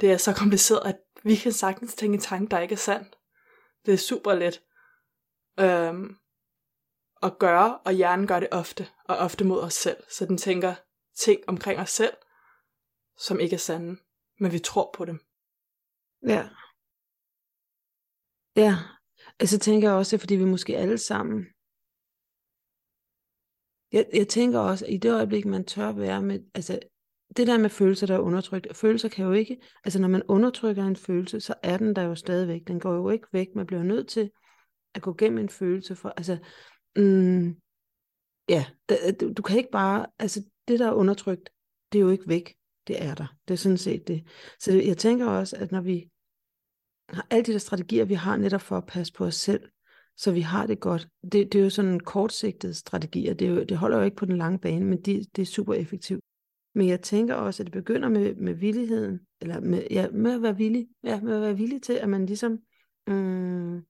det 0.00 0.12
er 0.12 0.16
så 0.16 0.34
kompliceret, 0.34 0.80
at 0.84 0.96
vi 1.22 1.36
kan 1.36 1.52
sagtens 1.52 1.94
tænke 1.94 2.14
en 2.14 2.20
tanke, 2.20 2.50
der 2.50 2.60
ikke 2.60 2.72
er 2.72 2.76
sand. 2.76 3.06
Det 3.86 3.94
er 3.94 3.98
super 3.98 4.34
let 4.34 4.62
øhm, 5.60 6.16
at 7.22 7.38
gøre, 7.38 7.78
og 7.78 7.92
hjernen 7.92 8.26
gør 8.26 8.40
det 8.40 8.48
ofte, 8.52 8.86
og 9.04 9.16
ofte 9.16 9.44
mod 9.44 9.60
os 9.60 9.74
selv. 9.74 9.96
Så 10.10 10.26
den 10.26 10.38
tænker 10.38 10.74
ting 11.16 11.40
omkring 11.46 11.80
os 11.80 11.90
selv, 11.90 12.16
som 13.16 13.40
ikke 13.40 13.54
er 13.54 13.58
sande, 13.58 14.00
men 14.38 14.52
vi 14.52 14.58
tror 14.58 14.90
på 14.94 15.04
dem. 15.04 15.20
Ja. 16.26 16.48
Ja, 18.56 18.74
altså 19.40 19.58
tænker 19.58 19.88
jeg 19.88 19.96
også, 19.96 20.18
fordi 20.18 20.34
vi 20.34 20.44
måske 20.44 20.76
alle 20.76 20.98
sammen 20.98 21.46
jeg, 23.92 24.06
jeg 24.12 24.28
tænker 24.28 24.58
også, 24.58 24.84
at 24.86 24.92
i 24.92 24.96
det 24.96 25.14
øjeblik, 25.14 25.46
man 25.46 25.64
tør 25.64 25.92
være 25.92 26.22
med, 26.22 26.40
altså 26.54 26.78
det 27.36 27.46
der 27.46 27.58
med 27.58 27.70
følelser, 27.70 28.06
der 28.06 28.14
er 28.14 28.18
undertrykt, 28.18 28.76
følelser 28.76 29.08
kan 29.08 29.24
jo 29.24 29.32
ikke, 29.32 29.60
altså 29.84 30.00
når 30.00 30.08
man 30.08 30.22
undertrykker 30.28 30.84
en 30.84 30.96
følelse, 30.96 31.40
så 31.40 31.54
er 31.62 31.76
den 31.76 31.96
der 31.96 32.02
jo 32.02 32.14
stadigvæk. 32.14 32.60
Den 32.66 32.80
går 32.80 32.94
jo 32.94 33.10
ikke 33.10 33.26
væk. 33.32 33.48
Man 33.54 33.66
bliver 33.66 33.82
nødt 33.82 34.08
til 34.08 34.30
at 34.94 35.02
gå 35.02 35.14
gennem 35.18 35.38
en 35.38 35.48
følelse 35.48 35.96
for, 35.96 36.08
altså, 36.16 36.38
mm, 36.96 37.56
ja, 38.48 38.64
øh, 38.90 39.14
du, 39.20 39.32
du 39.32 39.42
kan 39.42 39.58
ikke 39.58 39.70
bare, 39.70 40.06
altså 40.18 40.44
det 40.68 40.78
der 40.78 40.88
er 40.88 40.92
undertrykt, 40.92 41.50
det 41.92 41.98
er 41.98 42.02
jo 42.02 42.10
ikke 42.10 42.28
væk. 42.28 42.54
Det 42.86 43.02
er 43.02 43.14
der. 43.14 43.36
Det 43.48 43.54
er 43.54 43.58
sådan 43.58 43.78
set 43.78 44.08
det. 44.08 44.26
Så 44.60 44.72
jeg 44.72 44.98
tænker 44.98 45.26
også, 45.26 45.56
at 45.56 45.72
når 45.72 45.80
vi 45.80 46.10
har 47.08 47.26
alle 47.30 47.44
de 47.44 47.52
der 47.52 47.58
strategier, 47.58 48.04
vi 48.04 48.14
har 48.14 48.36
netop 48.36 48.60
for 48.60 48.76
at 48.76 48.86
passe 48.86 49.12
på 49.12 49.24
os 49.24 49.34
selv, 49.34 49.68
så 50.16 50.32
vi 50.32 50.40
har 50.40 50.66
det 50.66 50.80
godt. 50.80 51.08
Det, 51.22 51.52
det 51.52 51.54
er 51.54 51.62
jo 51.62 51.70
sådan 51.70 51.90
en 51.90 52.00
kortsigtet 52.00 52.76
strategi, 52.76 53.28
og 53.28 53.38
det, 53.38 53.48
er 53.48 53.50
jo, 53.50 53.64
det 53.64 53.76
holder 53.76 53.98
jo 53.98 54.04
ikke 54.04 54.16
på 54.16 54.26
den 54.26 54.36
lange 54.36 54.58
bane, 54.58 54.84
men 54.84 55.02
det, 55.02 55.36
det 55.36 55.42
er 55.42 55.46
super 55.46 55.74
effektivt. 55.74 56.24
Men 56.74 56.88
jeg 56.88 57.00
tænker 57.00 57.34
også, 57.34 57.62
at 57.62 57.66
det 57.66 57.72
begynder 57.72 58.08
med, 58.08 58.34
med 58.34 58.54
villigheden, 58.54 59.20
eller 59.40 59.60
med, 59.60 59.82
ja, 59.90 60.08
med 60.10 60.34
at 60.34 60.42
være 60.42 60.56
villig, 60.56 60.88
ja, 61.04 61.20
med 61.20 61.34
at 61.34 61.42
være 61.42 61.56
villig 61.56 61.82
til, 61.82 61.92
at 61.92 62.08
man 62.08 62.26
ligesom, 62.26 62.58
mm, 63.06 63.84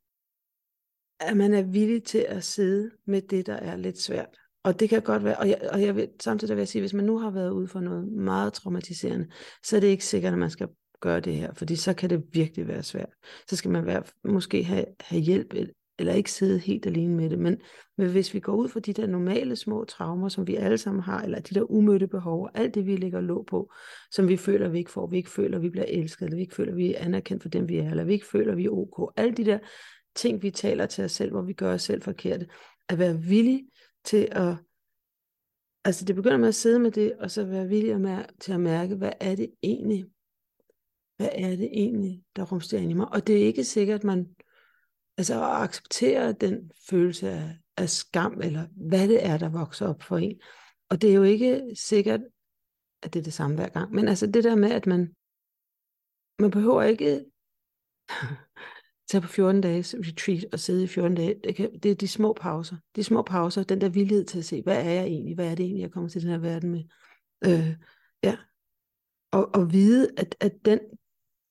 at 1.21 1.37
man 1.37 1.55
er 1.55 1.63
villig 1.63 2.05
til 2.05 2.27
at 2.29 2.45
sidde 2.45 2.91
med 3.07 3.23
det, 3.23 3.47
der 3.47 3.55
er 3.55 3.77
lidt 3.77 4.01
svært. 4.01 4.37
Og 4.63 4.81
det 4.81 4.89
kan 4.89 5.03
godt 5.03 5.25
være, 5.25 5.37
og 5.37 5.49
jeg, 5.49 5.59
og 5.73 5.83
jeg 5.83 5.97
vil, 5.97 6.09
samtidig 6.23 6.57
vil 6.57 6.61
jeg 6.61 6.69
sige, 6.69 6.83
hvis 6.83 6.95
man 6.95 7.05
nu 7.05 7.19
har 7.19 7.31
været 7.31 7.51
ude 7.51 7.69
for 7.69 7.81
noget 7.81 8.13
meget 8.13 8.53
traumatiserende, 8.53 9.27
så 9.65 9.77
er 9.77 9.81
det 9.81 9.89
ikke 9.89 10.05
sikkert, 10.05 10.33
at 10.33 10.39
man 10.39 10.51
skal 10.51 10.69
gøre 11.01 11.21
det 11.21 11.35
her, 11.35 11.55
fordi 11.55 11.77
så 11.77 11.95
kan 11.95 12.11
det 12.11 12.25
virkelig 12.33 12.69
være 12.69 12.83
svært. 12.83 13.11
Så 13.49 13.57
skal 13.57 13.71
man 13.71 13.87
være, 13.87 14.03
måske 14.25 14.65
have, 14.65 14.85
have 15.01 15.23
hjælp, 15.23 15.55
eller 15.99 16.15
ikke 16.15 16.33
sidde 16.33 16.59
helt 16.59 16.87
alene 16.87 17.15
med 17.15 17.31
det. 17.31 17.39
Men, 17.39 17.57
men 17.99 18.11
hvis 18.11 18.35
vi 18.35 18.41
går 18.41 18.55
ud 18.55 18.69
fra 18.69 18.81
de 18.81 18.93
der 18.93 19.07
normale 19.07 19.57
små 19.57 19.85
traumer, 19.85 20.29
som 20.29 20.47
vi 20.47 20.57
alle 20.57 20.79
sammen 20.79 21.03
har, 21.03 21.23
eller 21.23 21.41
de 21.41 21.55
der 21.55 21.71
umødte 21.71 22.07
behov, 22.07 22.49
alt 22.55 22.75
det 22.75 22.87
vi 22.87 22.97
lægger 22.97 23.21
låg 23.21 23.47
på, 23.47 23.73
som 24.11 24.29
vi 24.29 24.37
føler, 24.37 24.69
vi 24.69 24.79
ikke 24.79 24.91
får, 24.91 25.07
vi 25.07 25.17
ikke 25.17 25.31
føler, 25.31 25.59
vi 25.59 25.71
bliver 25.71 25.87
elsket, 25.89 26.25
eller 26.25 26.37
vi 26.37 26.43
ikke 26.43 26.55
føler, 26.55 26.75
vi 26.75 26.95
er 26.95 27.05
anerkendt 27.05 27.43
for 27.43 27.49
dem, 27.49 27.69
vi 27.69 27.77
er, 27.77 27.91
eller 27.91 28.05
vi 28.05 28.13
ikke 28.13 28.27
føler, 28.27 28.55
vi 28.55 28.65
er 28.65 28.71
ok. 28.71 29.13
Alle 29.17 29.33
de 29.33 29.45
der 29.45 29.59
ting, 30.15 30.43
vi 30.43 30.51
taler 30.51 30.87
til 30.87 31.05
os 31.05 31.13
selv, 31.13 31.31
hvor 31.31 31.43
vi 31.43 31.53
gør 31.53 31.75
os 31.75 31.83
selv 31.83 32.03
forkerte. 32.03 32.49
At 32.89 32.99
være 32.99 33.21
villig 33.21 33.65
til 34.05 34.29
at 34.33 34.55
Altså 35.85 36.05
det 36.05 36.17
begynder 36.17 36.37
med 36.37 36.49
at 36.49 36.55
sidde 36.55 36.79
med 36.79 36.91
det, 36.91 37.17
og 37.17 37.31
så 37.31 37.45
være 37.45 37.69
villig 37.69 38.01
med, 38.01 38.25
til 38.41 38.53
at 38.53 38.61
mærke, 38.61 38.95
hvad 38.95 39.13
er 39.21 39.35
det 39.35 39.55
egentlig, 39.63 40.07
hvad 41.17 41.29
er 41.33 41.57
det 41.57 41.71
egentlig, 41.73 42.25
der 42.37 42.45
rumsterer 42.45 42.83
ind 42.83 42.91
i 42.91 42.95
mig. 42.95 43.09
Og 43.13 43.27
det 43.27 43.43
er 43.43 43.47
ikke 43.47 43.65
sikkert, 43.65 44.01
at 44.01 44.05
man 44.05 44.37
altså 45.17 45.35
at 45.35 45.63
acceptere 45.63 46.33
den 46.33 46.71
følelse 46.91 47.31
af, 47.31 47.59
af 47.77 47.91
skam, 47.91 48.41
eller 48.43 48.67
hvad 48.89 49.09
det 49.09 49.27
er, 49.27 49.39
der 49.39 49.49
vokser 49.49 49.89
op 49.89 50.03
for 50.03 50.17
en. 50.17 50.41
Og 50.89 51.03
det 51.03 51.11
er 51.11 51.15
jo 51.15 51.23
ikke 51.23 51.63
sikkert, 51.75 52.21
at 53.03 53.15
det 53.15 53.21
er 53.21 53.25
det 53.25 53.33
samme 53.33 53.57
hver 53.57 53.69
gang. 53.69 53.93
Men 53.93 54.09
altså 54.09 54.27
det 54.27 54.45
der 54.45 54.55
med, 54.55 54.71
at 54.71 54.87
man, 54.87 55.15
man 56.39 56.51
behøver 56.51 56.83
ikke 56.83 57.25
tage 59.11 59.23
på 59.23 59.29
14 59.29 59.61
dages 59.61 59.95
retreat 59.99 60.45
og 60.53 60.59
sidde 60.59 60.85
i 60.85 60.87
14 60.87 61.15
dage. 61.15 61.35
Det, 61.45 61.57
kan, 61.57 61.79
det 61.81 61.91
er 61.91 61.95
de 61.95 62.09
små 62.09 62.33
pauser. 62.33 62.77
De 62.97 63.05
små 63.05 63.23
pauser, 63.23 63.63
den 63.63 63.81
der 63.81 63.89
villighed 63.89 64.25
til 64.25 64.39
at 64.39 64.45
se, 64.45 64.63
hvad 64.63 64.77
er 64.77 64.91
jeg 64.91 65.05
egentlig? 65.05 65.35
Hvad 65.35 65.51
er 65.51 65.55
det 65.55 65.65
egentlig, 65.65 65.83
jeg 65.83 65.91
kommer 65.91 66.11
til 66.11 66.23
den 66.23 66.31
her 66.31 66.39
verden 66.39 66.71
med? 66.71 66.85
Øh, 67.45 67.77
ja. 68.23 68.37
Og, 69.33 69.55
og 69.55 69.73
vide, 69.73 70.09
at, 70.17 70.37
at, 70.41 70.65
den, 70.65 70.79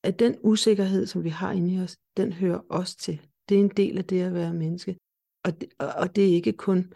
at 0.04 0.20
den 0.20 0.38
usikkerhed, 0.44 1.06
som 1.06 1.24
vi 1.24 1.30
har 1.30 1.52
inde 1.52 1.74
i 1.74 1.80
os, 1.80 1.98
den 2.18 2.34
hører 2.34 2.62
os 2.70 2.96
til. 2.96 3.22
Det 3.50 3.56
er 3.56 3.62
en 3.62 3.70
del 3.78 3.98
af 3.98 4.06
det 4.06 4.22
at 4.22 4.34
være 4.34 4.54
menneske. 4.54 4.98
Og 5.44 5.62
det, 5.62 5.70
og, 5.80 5.88
og 5.88 6.16
det 6.16 6.30
er 6.30 6.34
ikke 6.34 6.54
kun 6.54 6.94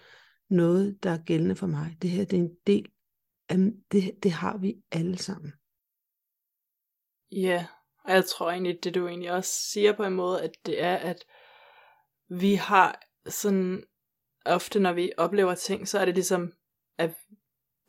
noget, 0.50 1.04
der 1.04 1.10
er 1.10 1.18
gældende 1.18 1.56
for 1.56 1.68
mig. 1.68 1.98
Det 2.02 2.10
her 2.10 2.26
det 2.26 2.40
er 2.40 2.44
en 2.44 2.56
del 2.68 2.88
af, 3.50 3.58
det, 3.92 4.24
det 4.24 4.32
har 4.32 4.58
vi 4.58 4.78
alle 4.92 5.18
sammen. 5.18 5.54
Ja, 7.32 7.66
og 8.06 8.12
jeg 8.14 8.26
tror 8.26 8.52
egentlig, 8.52 8.84
det 8.84 8.96
du 8.96 9.08
egentlig 9.08 9.32
også 9.32 9.52
siger 9.54 9.94
på 9.94 10.04
en 10.04 10.14
måde, 10.14 10.42
at 10.42 10.52
det 10.66 10.82
er, 10.84 10.96
at 10.96 11.26
vi 12.30 12.54
har 12.54 13.00
sådan, 13.28 13.84
ofte 14.46 14.80
når 14.80 14.94
vi 14.94 15.12
oplever 15.18 15.56
ting, 15.56 15.88
så 15.88 16.00
er 16.00 16.06
det 16.06 16.14
ligesom, 16.14 16.54
at 16.98 17.12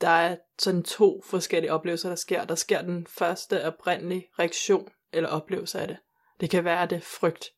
der 0.00 0.08
er 0.08 0.36
sådan 0.58 0.82
to 0.82 1.22
forskellige 1.24 1.72
oplevelser, 1.72 2.08
der 2.08 2.16
sker. 2.16 2.44
Der 2.44 2.54
sker 2.54 2.82
den 2.82 3.06
første 3.06 3.66
oprindelige 3.66 4.28
reaktion 4.38 4.88
eller 5.12 5.28
oplevelse 5.28 5.80
af 5.80 5.88
det. 5.88 5.96
Det 6.40 6.50
kan 6.50 6.64
være, 6.64 6.82
at 6.82 6.90
det 6.90 6.96
er 6.96 7.00
frygt, 7.20 7.50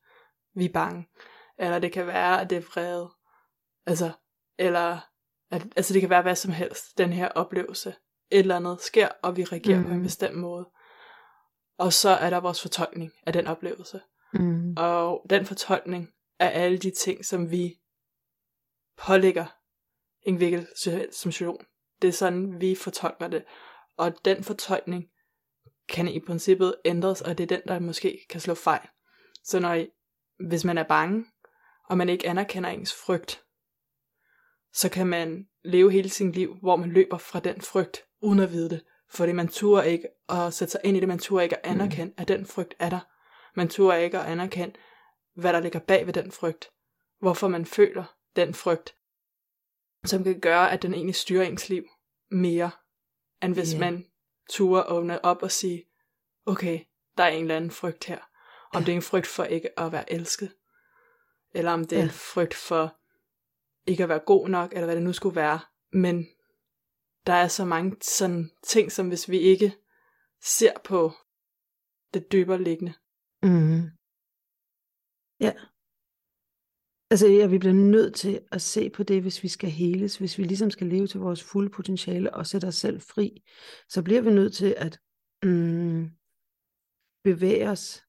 vi 0.55 0.65
er 0.65 0.73
bange. 0.73 1.07
Eller 1.57 1.79
det 1.79 1.91
kan 1.91 2.07
være, 2.07 2.41
at 2.41 2.49
det 2.49 2.57
er 2.57 2.61
vrede. 2.61 3.09
Altså, 3.85 4.11
eller, 4.57 4.99
at, 5.51 5.61
altså 5.75 5.93
det 5.93 6.01
kan 6.01 6.09
være 6.09 6.21
hvad 6.21 6.35
som 6.35 6.51
helst, 6.51 6.97
den 6.97 7.13
her 7.13 7.27
oplevelse. 7.27 7.95
Et 8.31 8.39
eller 8.39 8.55
andet 8.55 8.81
sker, 8.81 9.07
og 9.23 9.37
vi 9.37 9.43
reagerer 9.43 9.77
mm. 9.77 9.83
på 9.83 9.91
en 9.91 9.97
mm. 9.97 10.03
bestemt 10.03 10.37
måde. 10.37 10.69
Og 11.77 11.93
så 11.93 12.09
er 12.09 12.29
der 12.29 12.39
vores 12.39 12.61
fortolkning 12.61 13.11
af 13.25 13.33
den 13.33 13.47
oplevelse. 13.47 14.01
Mm. 14.33 14.73
Og 14.77 15.25
den 15.29 15.45
fortolkning 15.45 16.13
af 16.39 16.63
alle 16.63 16.77
de 16.77 16.91
ting, 16.91 17.25
som 17.25 17.51
vi 17.51 17.79
pålægger 18.97 19.45
en 20.21 20.35
hvilket 20.35 20.67
som. 20.75 21.65
Det 22.01 22.07
er 22.07 22.11
sådan, 22.11 22.61
vi 22.61 22.75
fortolker 22.75 23.27
det. 23.27 23.43
Og 23.97 24.25
den 24.25 24.43
fortolkning 24.43 25.05
kan 25.89 26.07
i 26.07 26.19
princippet 26.19 26.75
ændres, 26.85 27.21
og 27.21 27.37
det 27.37 27.43
er 27.43 27.57
den, 27.57 27.61
der 27.67 27.79
måske 27.79 28.25
kan 28.29 28.41
slå 28.41 28.53
fejl. 28.53 28.87
Så 29.43 29.59
når 29.59 29.73
I, 29.73 29.89
hvis 30.47 30.65
man 30.65 30.77
er 30.77 30.83
bange, 30.83 31.25
og 31.89 31.97
man 31.97 32.09
ikke 32.09 32.27
anerkender 32.29 32.69
ens 32.69 32.93
frygt, 32.93 33.43
så 34.73 34.89
kan 34.89 35.07
man 35.07 35.47
leve 35.63 35.91
hele 35.91 36.09
sin 36.09 36.31
liv, 36.31 36.57
hvor 36.61 36.75
man 36.75 36.89
løber 36.89 37.17
fra 37.17 37.39
den 37.39 37.61
frygt, 37.61 38.05
uden 38.21 38.39
at 38.39 38.51
vide 38.51 38.69
det. 38.69 38.83
Fordi 39.09 39.31
man 39.31 39.47
turer 39.47 39.83
ikke 39.83 40.07
at 40.29 40.53
sætte 40.53 40.71
sig 40.71 40.81
ind 40.83 40.97
i 40.97 40.99
det, 40.99 41.07
man 41.07 41.19
turer 41.19 41.43
ikke 41.43 41.65
at 41.65 41.75
mm. 41.75 41.81
anerkende, 41.81 42.05
mm. 42.05 42.13
at 42.17 42.27
den 42.27 42.45
frygt 42.45 42.75
er 42.79 42.89
der. 42.89 42.99
Man 43.55 43.69
turer 43.69 43.95
ikke 43.95 44.19
at 44.19 44.25
anerkende, 44.25 44.75
hvad 45.33 45.53
der 45.53 45.59
ligger 45.59 45.79
bag 45.79 46.05
ved 46.05 46.13
den 46.13 46.31
frygt. 46.31 46.71
Hvorfor 47.19 47.47
man 47.47 47.65
føler 47.65 48.03
den 48.35 48.53
frygt, 48.53 48.95
som 50.05 50.23
kan 50.23 50.39
gøre, 50.39 50.71
at 50.71 50.81
den 50.81 50.93
egentlig 50.93 51.15
styrer 51.15 51.43
ens 51.43 51.69
liv 51.69 51.83
mere, 52.31 52.71
end 53.43 53.53
hvis 53.53 53.71
yeah. 53.71 53.79
man 53.79 54.05
turer 54.49 54.83
åbne 54.83 55.25
op 55.25 55.43
og 55.43 55.51
sige, 55.51 55.85
okay, 56.45 56.79
der 57.17 57.23
er 57.23 57.27
en 57.27 57.41
eller 57.41 57.55
anden 57.55 57.71
frygt 57.71 58.05
her. 58.05 58.19
Om 58.73 58.81
ja. 58.81 58.85
det 58.85 58.91
er 58.91 58.95
en 58.95 59.01
frygt 59.01 59.27
for 59.27 59.43
ikke 59.43 59.79
at 59.79 59.91
være 59.91 60.13
elsket, 60.13 60.53
eller 61.53 61.71
om 61.71 61.85
det 61.85 61.95
er 61.95 61.99
ja. 61.99 62.03
en 62.03 62.11
frygt 62.11 62.53
for 62.53 62.95
ikke 63.85 64.03
at 64.03 64.09
være 64.09 64.19
god 64.19 64.49
nok, 64.49 64.71
eller 64.71 64.85
hvad 64.85 64.95
det 64.95 65.03
nu 65.03 65.13
skulle 65.13 65.35
være. 65.35 65.59
Men 65.93 66.27
der 67.27 67.33
er 67.33 67.47
så 67.47 67.65
mange 67.65 67.95
sådan 68.01 68.51
ting, 68.63 68.91
som 68.91 69.07
hvis 69.07 69.29
vi 69.29 69.37
ikke 69.37 69.75
ser 70.43 70.73
på 70.85 71.11
det 72.13 72.31
dybere 72.31 72.63
liggende. 72.63 72.93
Mm. 73.43 73.49
Mm-hmm. 73.49 73.89
Ja. 75.39 75.53
Altså, 77.11 77.27
ja, 77.27 77.47
vi 77.47 77.57
bliver 77.57 77.73
nødt 77.73 78.15
til 78.15 78.41
at 78.51 78.61
se 78.61 78.89
på 78.89 79.03
det, 79.03 79.21
hvis 79.21 79.43
vi 79.43 79.47
skal 79.47 79.69
heles, 79.69 80.17
hvis 80.17 80.37
vi 80.37 80.43
ligesom 80.43 80.71
skal 80.71 80.87
leve 80.87 81.07
til 81.07 81.19
vores 81.19 81.43
fulde 81.43 81.69
potentiale 81.69 82.33
og 82.33 82.47
sætte 82.47 82.65
os 82.65 82.75
selv 82.75 83.01
fri, 83.01 83.43
så 83.89 84.03
bliver 84.03 84.21
vi 84.21 84.29
nødt 84.29 84.53
til 84.53 84.75
at 84.77 84.99
mm, 85.43 86.11
bevæge 87.23 87.69
os 87.69 88.03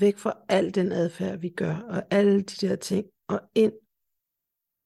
væk 0.00 0.18
fra 0.18 0.44
al 0.48 0.74
den 0.74 0.92
adfærd, 0.92 1.38
vi 1.38 1.48
gør, 1.48 1.76
og 1.76 2.02
alle 2.10 2.42
de 2.42 2.66
der 2.66 2.76
ting, 2.76 3.06
og 3.28 3.40
ind 3.54 3.72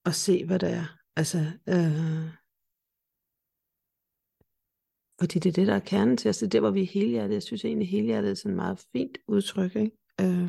og 0.04 0.14
se, 0.14 0.46
hvad 0.46 0.58
der 0.58 0.68
er. 0.68 0.98
Altså, 1.16 1.38
øh, 1.68 2.39
fordi 5.20 5.38
det 5.38 5.48
er 5.48 5.52
det, 5.52 5.66
der 5.66 5.74
er 5.74 5.88
kernen 5.92 6.16
til 6.16 6.28
os. 6.28 6.38
Det 6.38 6.46
er 6.46 6.50
der, 6.50 6.60
hvor 6.60 6.70
vi 6.70 6.82
er 6.82 6.86
helhjertet. 6.86 7.34
Jeg 7.34 7.42
synes 7.42 7.64
egentlig, 7.64 7.88
helhjertet 7.88 8.30
er 8.30 8.34
sådan 8.34 8.50
et 8.50 8.56
meget 8.56 8.78
fint 8.92 9.18
udtryk. 9.28 9.76
Ikke? 9.76 9.96
Øh. 10.20 10.48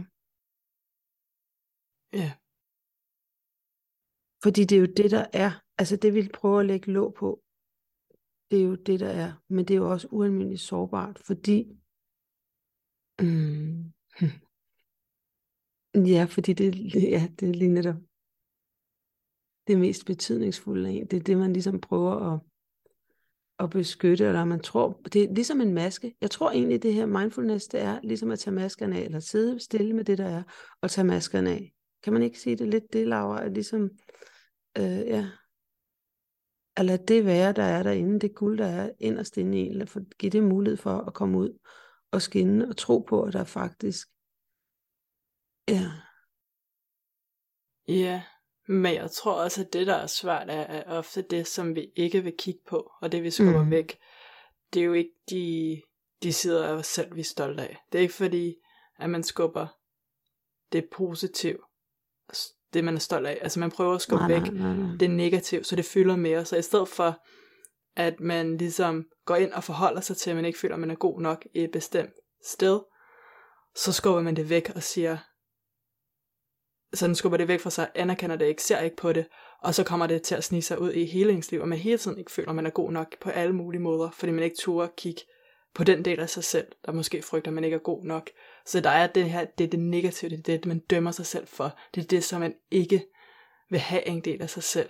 Ja. 2.14 2.30
Fordi 4.44 4.62
det 4.66 4.76
er 4.76 4.80
jo 4.80 4.94
det, 4.98 5.12
der 5.12 5.26
er. 5.34 5.52
Altså 5.78 5.96
det, 5.96 6.14
vi 6.14 6.30
prøver 6.34 6.60
at 6.60 6.66
lægge 6.66 6.92
låg 6.92 7.14
på, 7.14 7.44
det 8.52 8.62
er 8.62 8.66
jo 8.66 8.76
det, 8.76 9.00
der 9.00 9.10
er. 9.10 9.32
Men 9.50 9.66
det 9.66 9.74
er 9.74 9.78
jo 9.78 9.92
også 9.92 10.08
ualmindeligt 10.12 10.62
sårbart, 10.62 11.20
fordi... 11.20 11.58
Mm, 13.22 13.94
ja, 16.16 16.24
fordi 16.36 16.54
det, 16.54 16.94
ja, 17.16 17.22
det 17.40 17.50
er 17.50 17.54
lige 17.54 17.74
netop 17.74 17.96
det 19.68 19.80
mest 19.80 20.06
betydningsfulde 20.06 20.90
af 20.90 21.08
Det 21.08 21.20
er 21.20 21.24
det, 21.24 21.38
man 21.38 21.54
ligesom 21.54 21.82
prøver 21.82 22.34
at 22.34 22.40
at 23.62 23.70
beskytte, 23.70 24.26
eller 24.26 24.46
man 24.46 24.60
tror, 24.60 25.02
det 25.14 25.24
er 25.24 25.34
ligesom 25.34 25.62
en 25.62 25.74
maske. 25.74 26.16
Jeg 26.22 26.32
tror 26.32 26.52
egentlig, 26.52 26.84
det 26.84 26.94
her 26.94 27.06
mindfulness, 27.06 27.68
det 27.68 27.82
er 27.82 28.00
ligesom 28.04 28.32
at 28.32 28.40
tage 28.40 28.54
maskerne 28.54 28.98
af, 28.98 29.02
eller 29.02 29.20
sidde 29.20 29.60
stille 29.60 29.94
med 29.94 30.04
det, 30.04 30.18
der 30.18 30.28
er, 30.28 30.44
og 30.82 30.92
tage 30.92 31.06
maskerne 31.06 31.50
af. 31.50 31.74
Kan 32.04 32.14
man 32.14 32.24
ikke 32.24 32.40
sige 32.40 32.56
det 32.56 32.68
lidt, 32.68 32.94
det, 32.94 33.08
Laura, 33.08 33.44
at 33.44 33.52
ligesom, 33.52 33.90
øh, 34.78 34.84
ja, 34.84 35.30
eller 36.78 36.98
det 36.98 37.26
være, 37.26 37.54
der 37.54 37.64
er 37.64 37.84
derinde, 37.84 38.20
det 38.20 38.36
guld, 38.36 38.58
der 38.58 38.66
er 38.66 38.92
inderst 39.00 39.38
inde 39.38 39.58
i 39.58 39.62
en, 39.62 39.72
eller 39.72 39.86
for, 39.86 40.18
give 40.18 40.30
det 40.30 40.44
mulighed 40.44 40.78
for 40.78 40.98
at 40.98 41.14
komme 41.14 41.38
ud 41.38 41.60
og 42.12 42.22
skinne 42.22 42.68
og 42.68 42.78
tro 42.78 43.00
på, 43.00 43.24
at 43.24 43.34
der 43.34 43.44
faktisk, 43.44 44.08
ja. 45.68 45.92
Ja, 47.88 48.24
men 48.72 48.96
jeg 48.96 49.12
tror 49.12 49.34
også, 49.34 49.62
at 49.62 49.74
det, 49.74 49.88
der 49.88 49.96
er 49.96 50.08
svært, 50.08 50.50
er, 50.50 50.62
er 50.62 50.84
ofte 50.98 51.22
det, 51.22 51.48
som 51.48 51.76
vi 51.76 51.92
ikke 51.96 52.24
vil 52.24 52.34
kigge 52.38 52.60
på, 52.68 52.92
og 53.02 53.12
det 53.12 53.24
vi 53.24 53.32
skubber 53.32 53.64
mm. 53.64 53.72
væk. 53.72 53.98
det 54.74 54.80
er 54.80 54.84
jo 54.84 54.94
ikke 54.94 55.14
de, 55.30 55.82
de 56.24 56.34
sider 56.34 56.68
af 56.68 56.72
os 56.72 56.88
selv, 56.88 57.16
vi 57.16 57.20
er 57.20 57.26
stolte 57.26 57.64
af. 57.64 57.78
Det 57.92 57.98
er 57.98 58.02
ikke 58.02 58.14
fordi, 58.14 58.56
at 59.00 59.10
man 59.10 59.24
skubber 59.24 59.68
det 60.72 60.86
positive, 60.92 61.58
det 62.74 62.84
man 62.84 62.96
er 62.96 63.00
stolt 63.00 63.28
af. 63.28 63.40
Altså 63.42 63.60
man 63.60 63.72
prøver 63.72 63.96
at 63.96 64.02
skubbe 64.02 64.28
Nej, 64.28 64.40
væk 64.40 64.54
nej, 64.54 64.74
nej, 64.74 64.76
nej. 64.76 64.98
det 65.00 65.10
negative, 65.10 65.64
så 65.64 65.76
det 65.76 65.86
fylder 65.86 66.16
mere. 66.16 66.46
Så 66.46 66.58
i 66.58 66.62
stedet 66.62 66.88
for, 66.88 67.18
at 67.96 68.20
man 68.20 68.58
ligesom 68.58 69.06
går 69.26 69.36
ind 69.36 69.52
og 69.52 69.64
forholder 69.64 70.02
sig 70.02 70.18
til, 70.18 70.30
at 70.30 70.36
man 70.36 70.46
ikke 70.46 70.60
føler, 70.60 70.76
at 70.76 70.80
man 70.80 70.92
er 70.92 70.96
god 70.96 71.22
nok 71.22 71.46
i 71.54 71.64
et 71.64 71.72
bestemt 71.72 72.14
sted, 72.46 72.80
så 73.76 73.94
skubber 73.94 74.22
man 74.22 74.36
det 74.36 74.50
væk 74.50 74.72
og 74.76 74.84
siger, 74.84 75.18
sådan 76.94 77.16
skubber 77.16 77.38
det 77.38 77.48
væk 77.48 77.60
fra 77.60 77.70
sig, 77.70 77.90
anerkender 77.96 78.36
det 78.36 78.46
ikke, 78.46 78.64
ser 78.64 78.80
ikke 78.80 78.96
på 78.96 79.14
det, 79.14 79.26
og 79.60 79.76
så 79.76 79.84
kommer 79.84 80.08
det 80.08 80.22
til 80.22 80.36
at 80.36 80.44
snige 80.44 80.62
sig 80.62 80.82
ud 80.82 80.92
i 80.92 81.06
hele 81.06 81.34
ens 81.34 81.52
liv, 81.52 81.62
og 81.62 81.68
man 81.68 81.78
hele 81.78 81.98
tiden 81.98 82.18
ikke 82.18 82.32
føler, 82.32 82.50
at 82.50 82.56
man 82.56 82.66
er 82.66 82.70
god 82.70 82.92
nok 82.92 83.20
på 83.22 83.30
alle 83.30 83.56
mulige 83.56 83.82
måder, 83.82 84.12
fordi 84.12 84.32
man 84.32 84.44
ikke 84.44 84.58
turde 84.60 84.92
kigge 84.98 85.22
på 85.74 85.84
den 85.84 86.06
del 86.06 86.20
af 86.20 86.30
sig 86.30 86.44
selv, 86.44 86.68
der 86.86 86.92
måske 86.92 87.22
frygter, 87.22 87.52
at 87.52 87.54
man 87.54 87.64
ikke 87.64 87.76
er 87.76 87.80
god 87.80 88.04
nok. 88.04 88.30
Så 88.66 88.80
der 88.80 88.90
er 88.90 89.08
det 89.08 89.30
her, 89.30 89.46
det 89.46 89.64
er 89.64 89.68
det 89.68 89.80
negative, 89.80 90.30
det 90.30 90.54
er 90.54 90.58
det, 90.58 90.66
man 90.66 90.80
dømmer 90.80 91.12
sig 91.12 91.26
selv 91.26 91.48
for. 91.48 91.78
Det 91.96 92.04
er 92.04 92.08
det, 92.08 92.24
som 92.24 92.40
man 92.40 92.54
ikke 92.72 93.06
vil 93.70 93.80
have 93.80 94.08
en 94.08 94.22
del 94.22 94.42
af 94.42 94.50
sig 94.50 94.64
selv, 94.64 94.90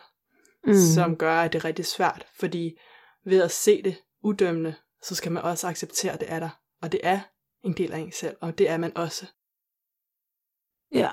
mm. 0.63 0.73
som 0.73 1.15
gør, 1.15 1.33
at 1.33 1.53
det 1.53 1.59
er 1.59 1.65
rigtig 1.65 1.85
svært, 1.85 2.27
fordi 2.39 2.77
ved 3.25 3.41
at 3.41 3.51
se 3.51 3.83
det 3.83 3.95
udømmende, 4.23 4.75
så 5.01 5.15
skal 5.15 5.31
man 5.31 5.43
også 5.43 5.67
acceptere, 5.67 6.13
at 6.13 6.19
det 6.19 6.31
er 6.31 6.39
der, 6.39 6.49
og 6.81 6.91
det 6.91 6.99
er 7.03 7.19
en 7.63 7.73
del 7.73 7.93
af 7.93 7.99
en 7.99 8.11
selv, 8.11 8.37
og 8.41 8.57
det 8.57 8.69
er 8.69 8.77
man 8.77 8.97
også. 8.97 9.25
Ja, 10.91 11.09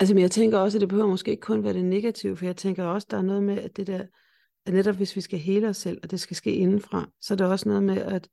altså 0.00 0.14
men 0.14 0.22
jeg 0.22 0.30
tænker 0.30 0.58
også, 0.58 0.78
at 0.78 0.80
det 0.80 0.88
behøver 0.88 1.08
måske 1.08 1.30
ikke 1.30 1.40
kun 1.40 1.64
være 1.64 1.72
det 1.72 1.84
negative, 1.84 2.36
for 2.36 2.44
jeg 2.44 2.56
tænker 2.56 2.84
også, 2.84 3.06
der 3.10 3.16
er 3.16 3.22
noget 3.22 3.42
med, 3.42 3.58
at 3.58 3.76
det 3.76 3.86
der, 3.86 4.04
at 4.66 4.74
netop 4.74 4.96
hvis 4.96 5.16
vi 5.16 5.20
skal 5.20 5.38
hele 5.38 5.68
os 5.68 5.76
selv, 5.76 5.98
og 6.02 6.10
det 6.10 6.20
skal 6.20 6.36
ske 6.36 6.54
indenfra, 6.54 7.08
så 7.20 7.34
er 7.34 7.36
der 7.36 7.46
også 7.46 7.68
noget 7.68 7.82
med 7.82 7.96
at 7.96 8.28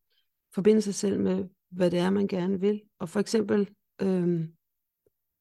forbinde 0.54 0.82
sig 0.82 0.96
selv 0.96 1.20
med, 1.20 1.46
hvad 1.72 1.92
det 1.92 2.00
er, 2.00 2.10
man 2.10 2.28
gerne 2.28 2.60
vil. 2.60 2.82
Og 3.00 3.10
for 3.10 3.20
eksempel, 3.20 3.70
øhm, 4.02 4.48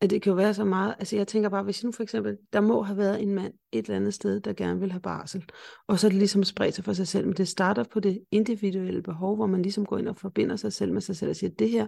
at 0.01 0.11
det 0.11 0.23
kan 0.23 0.31
jo 0.31 0.37
være 0.37 0.55
så 0.55 0.65
meget, 0.65 0.95
altså 0.99 1.17
jeg 1.17 1.27
tænker 1.29 1.49
bare, 1.49 1.63
hvis 1.63 1.85
nu 1.85 1.93
for 1.93 2.03
eksempel, 2.03 2.39
der 2.53 2.61
må 2.61 2.83
have 2.83 2.97
været 2.97 3.23
en 3.23 3.35
mand 3.35 3.53
et 3.73 3.85
eller 3.85 3.97
andet 3.97 4.15
sted, 4.15 4.41
der 4.41 4.53
gerne 4.53 4.81
vil 4.81 4.93
have 4.93 5.01
barsel, 5.01 5.45
og 5.87 5.99
så 5.99 6.07
er 6.07 6.09
det 6.09 6.19
ligesom 6.19 6.45
spredt 6.45 6.75
sig 6.75 6.85
for 6.85 6.93
sig 6.93 7.09
selv, 7.09 7.27
men 7.27 7.37
det 7.37 7.49
starter 7.49 7.85
på 7.93 8.01
det 8.01 8.23
individuelle 8.31 9.03
behov, 9.03 9.37
hvor 9.37 9.47
man 9.47 9.63
ligesom 9.63 9.87
går 9.87 9.99
ind 9.99 10.09
og 10.09 10.17
forbinder 10.17 10.57
sig 10.57 10.73
selv 10.73 10.93
med 10.93 11.01
sig 11.01 11.17
selv 11.17 11.31
og 11.31 11.37
siger, 11.37 11.51
det 11.51 11.71
her, 11.71 11.87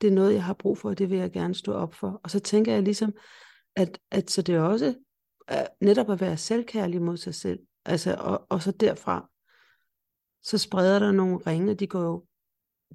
det 0.00 0.06
er 0.06 0.12
noget, 0.12 0.34
jeg 0.34 0.44
har 0.44 0.54
brug 0.54 0.78
for, 0.78 0.88
og 0.88 0.98
det 0.98 1.10
vil 1.10 1.18
jeg 1.18 1.32
gerne 1.32 1.54
stå 1.54 1.72
op 1.72 1.94
for. 1.94 2.20
Og 2.24 2.30
så 2.30 2.40
tænker 2.40 2.72
jeg 2.72 2.82
ligesom, 2.82 3.12
at, 3.76 3.98
at 4.10 4.30
så 4.30 4.42
det 4.42 4.54
er 4.54 4.60
også 4.60 4.94
at 5.48 5.68
netop 5.80 6.10
at 6.10 6.20
være 6.20 6.36
selvkærlig 6.36 7.02
mod 7.02 7.16
sig 7.16 7.34
selv, 7.34 7.66
altså, 7.84 8.16
og, 8.20 8.46
og 8.50 8.62
så 8.62 8.72
derfra, 8.72 9.30
så 10.42 10.58
spreder 10.58 10.98
der 10.98 11.12
nogle 11.12 11.36
ringe, 11.36 11.74
de 11.74 11.86
går 11.86 12.02
jo, 12.02 12.26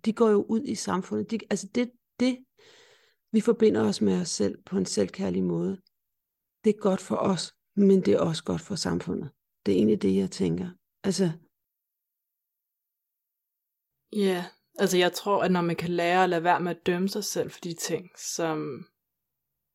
de 0.05 0.13
går 0.13 0.29
jo 0.29 0.45
ud 0.49 0.63
i 0.63 0.75
samfundet. 0.75 1.31
De, 1.31 1.39
altså 1.49 1.67
det, 1.75 1.91
det, 2.19 2.45
vi 3.31 3.41
forbinder 3.41 3.87
os 3.87 4.01
med 4.01 4.21
os 4.21 4.29
selv 4.29 4.63
på 4.63 4.77
en 4.77 4.85
selvkærlig 4.85 5.43
måde. 5.43 5.81
Det 6.63 6.69
er 6.75 6.81
godt 6.81 7.01
for 7.01 7.15
os, 7.15 7.55
men 7.75 8.05
det 8.05 8.13
er 8.13 8.19
også 8.19 8.43
godt 8.43 8.61
for 8.61 8.75
samfundet. 8.75 9.31
Det 9.65 9.71
er 9.71 9.77
egentlig 9.77 10.01
det, 10.01 10.15
jeg 10.15 10.31
tænker. 10.31 10.69
Altså, 11.03 11.31
Ja, 14.13 14.17
yeah. 14.19 14.43
altså 14.79 14.97
jeg 14.97 15.13
tror, 15.13 15.43
at 15.43 15.51
når 15.51 15.61
man 15.61 15.75
kan 15.75 15.89
lære 15.89 16.23
at 16.23 16.29
lade 16.29 16.43
være 16.43 16.59
med 16.59 16.75
at 16.75 16.85
dømme 16.85 17.09
sig 17.09 17.23
selv 17.23 17.51
for 17.51 17.59
de 17.59 17.73
ting, 17.73 18.09
som 18.17 18.85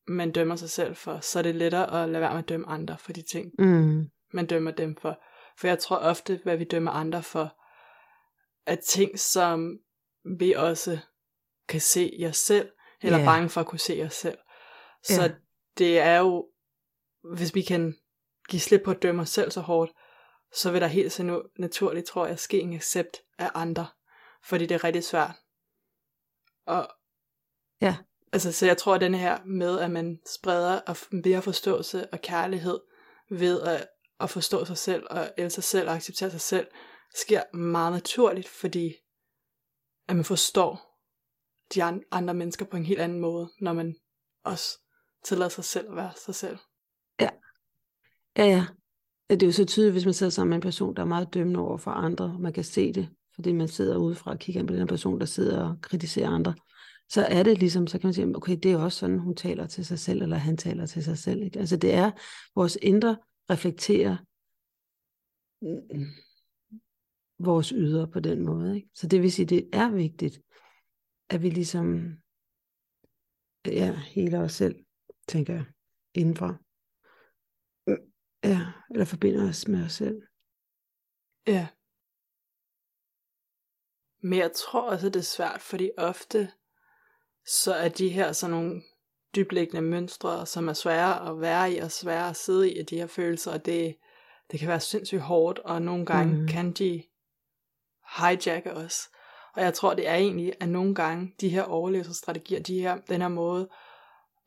man 0.07 0.33
dømmer 0.33 0.57
sig 0.57 0.71
selv 0.71 0.97
for, 0.97 1.21
så 1.21 1.39
er 1.39 1.43
det 1.43 1.55
lettere 1.55 2.03
at 2.03 2.09
lade 2.09 2.21
være 2.21 2.31
med 2.31 2.39
at 2.43 2.49
dømme 2.49 2.67
andre 2.69 2.99
for 2.99 3.13
de 3.13 3.23
ting, 3.23 3.53
mm, 3.59 4.11
man 4.33 4.47
dømmer 4.47 4.71
dem 4.71 4.97
for. 4.97 5.21
For 5.59 5.67
jeg 5.67 5.79
tror 5.79 5.97
ofte, 5.97 6.41
hvad 6.43 6.57
vi 6.57 6.65
dømmer 6.65 6.91
andre 6.91 7.23
for, 7.23 7.57
er 8.67 8.77
ting, 8.77 9.19
som 9.19 9.79
vi 10.39 10.53
også 10.53 10.99
kan 11.69 11.81
se 11.81 12.15
i 12.15 12.27
os 12.27 12.37
selv, 12.37 12.73
eller 13.03 13.19
Ja. 13.19 13.25
bange 13.25 13.49
for 13.49 13.61
at 13.61 13.67
kunne 13.67 13.79
se 13.79 14.03
os 14.07 14.15
selv. 14.15 14.39
Så 15.03 15.23
Ja. 15.23 15.35
det 15.79 15.99
er 15.99 16.19
jo, 16.19 16.49
hvis 17.37 17.55
vi 17.55 17.63
kan 17.63 17.95
give 18.49 18.61
slip 18.61 18.83
på 18.85 18.91
at 18.91 19.03
dømme 19.03 19.23
os 19.23 19.31
selv 19.31 19.51
så 19.51 19.61
hårdt, 19.61 19.93
så 20.55 20.73
vil 20.73 20.81
der 20.81 20.87
helt 20.87 21.13
så 21.13 21.43
naturligt, 21.59 22.07
tror 22.07 22.27
jeg, 22.27 22.39
ske 22.39 22.61
en 22.61 22.75
accept 22.75 23.17
af 23.39 23.51
andre. 23.55 23.87
Fordi 24.45 24.67
det 24.67 24.75
er 24.75 24.85
rigtig 24.85 25.05
svært. 25.05 25.31
Og 26.67 26.89
Ja. 27.81 27.97
Altså, 28.35 28.53
så 28.53 28.67
jeg 28.67 28.77
tror, 28.77 28.95
at 28.95 29.01
den 29.01 29.15
her 29.15 29.39
med, 29.45 29.79
at 29.79 29.91
man 29.91 30.19
spreder 30.27 30.81
og 30.87 30.97
mere 31.13 31.43
forståelse 31.43 32.13
og 32.13 32.21
kærlighed 32.21 32.81
ved 33.31 33.61
at, 33.61 33.87
at 34.21 34.31
forstå 34.31 34.65
sig 34.65 34.79
selv 34.79 35.07
og 35.11 35.31
elske 35.39 35.55
sig 35.55 35.65
selv 35.65 35.89
og 35.89 35.95
acceptere 35.95 36.31
sig 36.31 36.41
selv, 36.41 36.67
sker 37.15 37.57
meget 37.57 37.93
naturligt, 37.93 38.49
fordi 38.49 38.95
at 40.09 40.17
man 40.17 40.25
forstår 40.25 41.01
de 41.75 41.83
andre 42.11 42.35
mennesker 42.35 42.65
på 42.65 42.77
en 42.77 42.85
helt 42.85 43.01
anden 43.01 43.21
måde, 43.21 43.51
når 43.61 43.73
man 43.73 43.95
også 44.45 44.79
tillader 45.25 45.49
sig 45.49 45.65
selv 45.65 45.91
at 45.91 45.97
være 45.97 46.13
sig 46.25 46.35
selv. 46.35 46.59
ja, 47.21 47.29
ja. 48.37 48.47
ja. 48.47 48.67
Det 49.31 49.43
er 49.43 49.47
jo 49.47 49.53
så 49.53 49.65
tydeligt, 49.65 49.95
hvis 49.95 50.05
man 50.05 50.15
sidder 50.15 50.31
sammen 50.31 50.51
med 50.51 50.57
en 50.57 50.63
person, 50.63 50.97
der 50.97 51.03
er 51.03 51.07
meget 51.07 51.35
dømmende 51.35 51.61
over 51.61 51.77
for 51.79 51.91
andre, 51.91 52.25
og 52.25 52.41
man 52.41 52.53
kan 52.53 52.65
se 52.65 52.93
det, 52.93 53.09
fordi 53.35 53.53
man 53.53 53.69
sidder 53.69 53.97
udefra 53.97 54.31
og 54.31 54.39
kigger 54.39 54.61
ind 54.61 54.69
på 54.69 54.75
den 54.75 54.87
person, 54.87 55.21
der 55.21 55.27
sidder 55.27 55.69
og 55.69 55.77
kritiserer 55.83 56.31
andre. 56.31 56.55
Så 57.09 57.27
er 57.27 57.43
det 57.43 57.59
ligesom, 57.59 57.87
så 57.87 57.99
kan 57.99 58.07
man 58.07 58.15
sige, 58.15 58.37
okay, 58.37 58.59
det 58.63 58.73
er 58.73 58.79
også 58.79 58.99
sådan, 58.99 59.19
hun 59.19 59.37
taler 59.37 59.67
til 59.67 59.87
sig 59.87 59.99
selv, 59.99 60.23
eller 60.23 60.37
han 60.37 60.57
taler 60.57 60.87
til 60.87 61.05
sig 61.05 61.19
selv. 61.19 61.43
Ikke? 61.43 61.59
Altså 61.59 61.77
det 61.77 61.95
er, 61.95 62.11
vores 62.55 62.79
indre 62.83 63.17
reflekterer 63.51 64.17
mm, 65.63 66.07
vores 67.39 67.69
ydre 67.69 68.11
på 68.11 68.21
den 68.21 68.45
måde. 68.45 68.77
Ikke? 68.77 68.89
Så 68.95 69.07
det 69.07 69.23
vil 69.23 69.33
sige, 69.33 69.47
det 69.47 69.71
er 69.73 69.91
vigtigt, 69.91 70.41
at 71.29 71.43
vi 71.43 71.51
ligesom 71.51 71.87
ja, 73.67 73.93
heler 73.93 74.41
os 74.41 74.53
selv, 74.53 74.85
tænker 75.29 75.55
jeg, 75.55 75.65
indenfra. 76.15 76.57
Ja, 78.45 78.61
eller 78.91 79.05
forbinder 79.05 79.49
os 79.49 79.69
med 79.69 79.85
os 79.85 79.93
selv. 79.93 80.23
Ja. 81.47 81.69
Men 84.23 84.39
jeg 84.39 84.53
tror 84.53 84.91
også, 84.91 85.07
det 85.07 85.17
er 85.17 85.33
svært, 85.37 85.61
fordi 85.61 85.91
ofte 85.99 86.53
så 87.47 87.75
er 87.75 87.89
de 87.89 88.09
her 88.09 88.33
sådan 88.33 88.57
nogle 88.57 88.83
dybliggende 89.35 89.83
mønstre, 89.83 90.47
som 90.47 90.69
er 90.69 90.73
svære 90.73 91.31
at 91.31 91.41
være 91.41 91.73
i 91.73 91.79
og 91.79 91.91
svære 91.91 92.29
at 92.29 92.37
sidde 92.37 92.73
i, 92.73 92.83
de 92.83 92.97
her 92.97 93.07
følelser, 93.07 93.53
og 93.53 93.67
det, 93.67 93.97
det 94.51 94.61
kan 94.61 94.69
være 94.69 94.81
sindssygt 94.81 95.21
hårdt, 95.21 95.59
og 95.59 95.83
nogle 95.83 96.07
gange 96.07 96.41
mm. 96.41 96.47
kan 96.47 96.73
de 96.73 97.03
hijacke 98.19 98.73
os. 98.73 99.09
Og 99.55 99.63
jeg 99.63 99.75
tror, 99.75 99.95
det 99.95 100.09
er 100.09 100.15
egentlig, 100.15 100.53
at 100.61 100.69
nogle 100.69 100.95
gange 100.95 101.35
de 101.41 101.49
her 101.49 101.63
overlevelsesstrategier, 101.63 102.61
de 102.61 102.81
her, 102.81 102.97
den 103.09 103.21
her 103.21 103.29
måde 103.29 103.69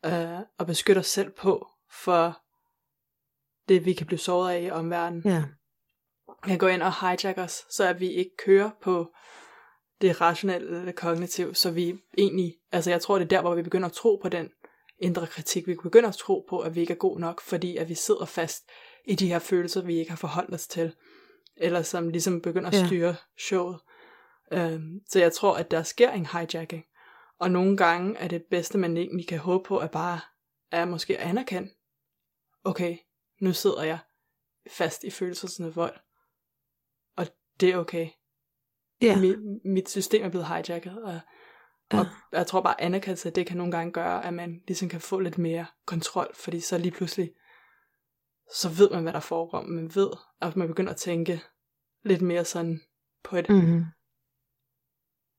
øh, 0.04 0.38
at 0.58 0.66
beskytte 0.66 0.98
os 0.98 1.06
selv 1.06 1.30
på, 1.30 1.68
for 1.90 2.40
det 3.68 3.84
vi 3.84 3.92
kan 3.92 4.06
blive 4.06 4.18
såret 4.18 4.52
af 4.52 4.62
i 4.62 4.70
omverdenen, 4.70 5.22
Ja, 5.24 5.44
kan 6.42 6.58
gå 6.58 6.66
ind 6.66 6.82
og 6.82 6.92
hijack 7.00 7.38
os, 7.38 7.64
så 7.70 7.88
at 7.88 8.00
vi 8.00 8.08
ikke 8.12 8.36
kører 8.36 8.70
på 8.82 9.12
det 10.00 10.20
rationelle 10.20 10.78
eller 10.78 10.92
kognitive, 10.92 11.54
så 11.54 11.70
vi 11.70 11.98
egentlig, 12.18 12.56
altså 12.72 12.90
jeg 12.90 13.00
tror 13.00 13.18
det 13.18 13.24
er 13.24 13.28
der, 13.28 13.40
hvor 13.40 13.54
vi 13.54 13.62
begynder 13.62 13.88
at 13.88 13.92
tro 13.94 14.16
på 14.22 14.28
den 14.28 14.50
indre 14.98 15.26
kritik, 15.26 15.66
vi 15.66 15.74
begynder 15.82 16.08
at 16.08 16.14
tro 16.14 16.46
på, 16.48 16.60
at 16.60 16.74
vi 16.74 16.80
ikke 16.80 16.92
er 16.92 16.96
god 16.96 17.18
nok, 17.18 17.40
fordi 17.40 17.76
at 17.76 17.88
vi 17.88 17.94
sidder 17.94 18.24
fast 18.24 18.68
i 19.04 19.14
de 19.14 19.26
her 19.28 19.38
følelser, 19.38 19.82
vi 19.82 19.98
ikke 19.98 20.10
har 20.10 20.16
forholdt 20.16 20.54
os 20.54 20.66
til, 20.66 20.94
eller 21.56 21.82
som 21.82 22.08
ligesom 22.08 22.40
begynder 22.42 22.68
at 22.70 22.74
Ja. 22.80 22.86
styre 22.86 23.16
showet. 23.38 23.78
Øhm, 24.52 25.00
så 25.08 25.18
jeg 25.18 25.32
tror, 25.32 25.56
at 25.56 25.70
der 25.70 25.82
sker 25.82 26.10
en 26.10 26.26
hijacking, 26.26 26.84
og 27.38 27.50
nogle 27.50 27.76
gange 27.76 28.16
er 28.18 28.28
det 28.28 28.44
bedste, 28.50 28.78
man 28.78 28.96
egentlig 28.96 29.28
kan 29.28 29.38
håbe 29.38 29.64
på, 29.64 29.78
at 29.78 29.90
bare 29.90 30.20
er 30.70 30.84
måske 30.84 31.18
at 31.18 31.28
anerkende, 31.28 31.70
okay, 32.64 32.96
nu 33.40 33.52
sidder 33.52 33.82
jeg 33.82 33.98
fast 34.70 35.04
i 35.04 35.10
følelserne 35.10 35.74
vold, 35.74 35.96
og 37.16 37.26
det 37.60 37.68
er 37.70 37.76
okay. 37.76 38.08
Ja, 39.02 39.20
Mit, 39.20 39.38
mit 39.64 39.88
system 39.88 40.24
er 40.24 40.28
blevet 40.28 40.46
hijacket, 40.46 41.02
og, 41.02 41.20
Ja. 41.92 41.98
og 41.98 42.06
jeg 42.32 42.46
tror 42.46 42.60
bare, 42.62 42.80
anerkendelse, 42.80 43.30
det 43.30 43.46
kan 43.46 43.56
nogle 43.56 43.72
gange 43.72 43.92
gøre, 43.92 44.24
at 44.24 44.34
man 44.34 44.62
ligesom 44.66 44.88
kan 44.88 45.00
få 45.00 45.20
lidt 45.20 45.38
mere 45.38 45.66
kontrol, 45.86 46.34
fordi 46.34 46.60
så 46.60 46.78
lige 46.78 46.92
pludselig, 46.92 47.34
så 48.54 48.68
ved 48.68 48.90
man, 48.90 49.02
hvad 49.02 49.12
der 49.12 49.20
foregår. 49.20 49.62
Man 49.62 49.94
ved, 49.94 50.10
at 50.40 50.56
man 50.56 50.68
begynder 50.68 50.90
at 50.92 50.96
tænke 50.96 51.42
lidt 52.02 52.22
mere 52.22 52.44
sådan 52.44 52.80
på 53.24 53.36
et 53.36 53.48
mm-hmm. 53.48 53.84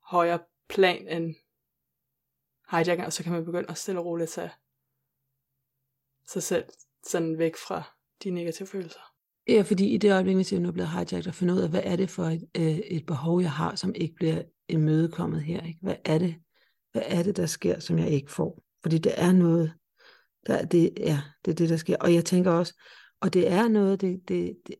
højere 0.03 0.39
plan 0.69 1.07
end 1.07 1.35
hijacking, 2.71 3.05
og 3.05 3.13
så 3.13 3.23
kan 3.23 3.31
man 3.31 3.45
begynde 3.45 3.69
at 3.69 3.77
stille 3.77 3.99
og 4.01 4.05
roligt 4.05 4.29
tage 4.29 4.51
sig 6.27 6.43
selv 6.43 6.65
sådan 7.03 7.37
væk 7.37 7.55
fra 7.55 7.83
de 8.23 8.29
negative 8.29 8.67
følelser. 8.67 9.08
Ja, 9.55 9.61
fordi 9.61 9.93
i 9.93 9.97
det 9.97 10.13
øjeblik, 10.13 10.35
hvis 10.35 10.53
jeg 10.53 10.61
nu 10.61 10.67
er 10.67 10.71
blevet 10.71 10.89
hijacket, 10.89 11.27
og 11.27 11.35
finde 11.35 11.53
ud 11.53 11.59
af, 11.59 11.69
hvad 11.69 11.81
er 11.83 11.95
det 11.95 12.09
for 12.09 12.23
et, 12.23 12.47
øh, 12.57 12.77
et 12.77 13.05
behov, 13.05 13.41
jeg 13.41 13.51
har, 13.51 13.75
som 13.75 13.95
ikke 13.95 14.15
bliver 14.15 14.41
imødekommet 14.69 15.41
her, 15.41 15.61
ikke? 15.61 15.79
Hvad 15.81 15.95
er 16.05 16.17
det, 16.17 16.35
hvad 16.91 17.01
er 17.05 17.23
det, 17.23 17.37
der 17.37 17.45
sker, 17.45 17.79
som 17.79 17.99
jeg 17.99 18.09
ikke 18.09 18.31
får? 18.31 18.63
Fordi 18.81 18.97
det 18.97 19.13
er 19.15 19.31
noget, 19.31 19.73
der, 20.47 20.65
det, 20.65 20.93
ja, 20.97 21.21
det 21.45 21.51
er 21.51 21.55
det, 21.55 21.69
der 21.69 21.77
sker. 21.77 21.97
Og 21.99 22.13
jeg 22.13 22.25
tænker 22.25 22.51
også, 22.51 22.73
og 23.21 23.33
det 23.33 23.51
er 23.51 23.67
noget, 23.67 24.01
det, 24.01 24.19
det, 24.27 24.57
det, 24.67 24.75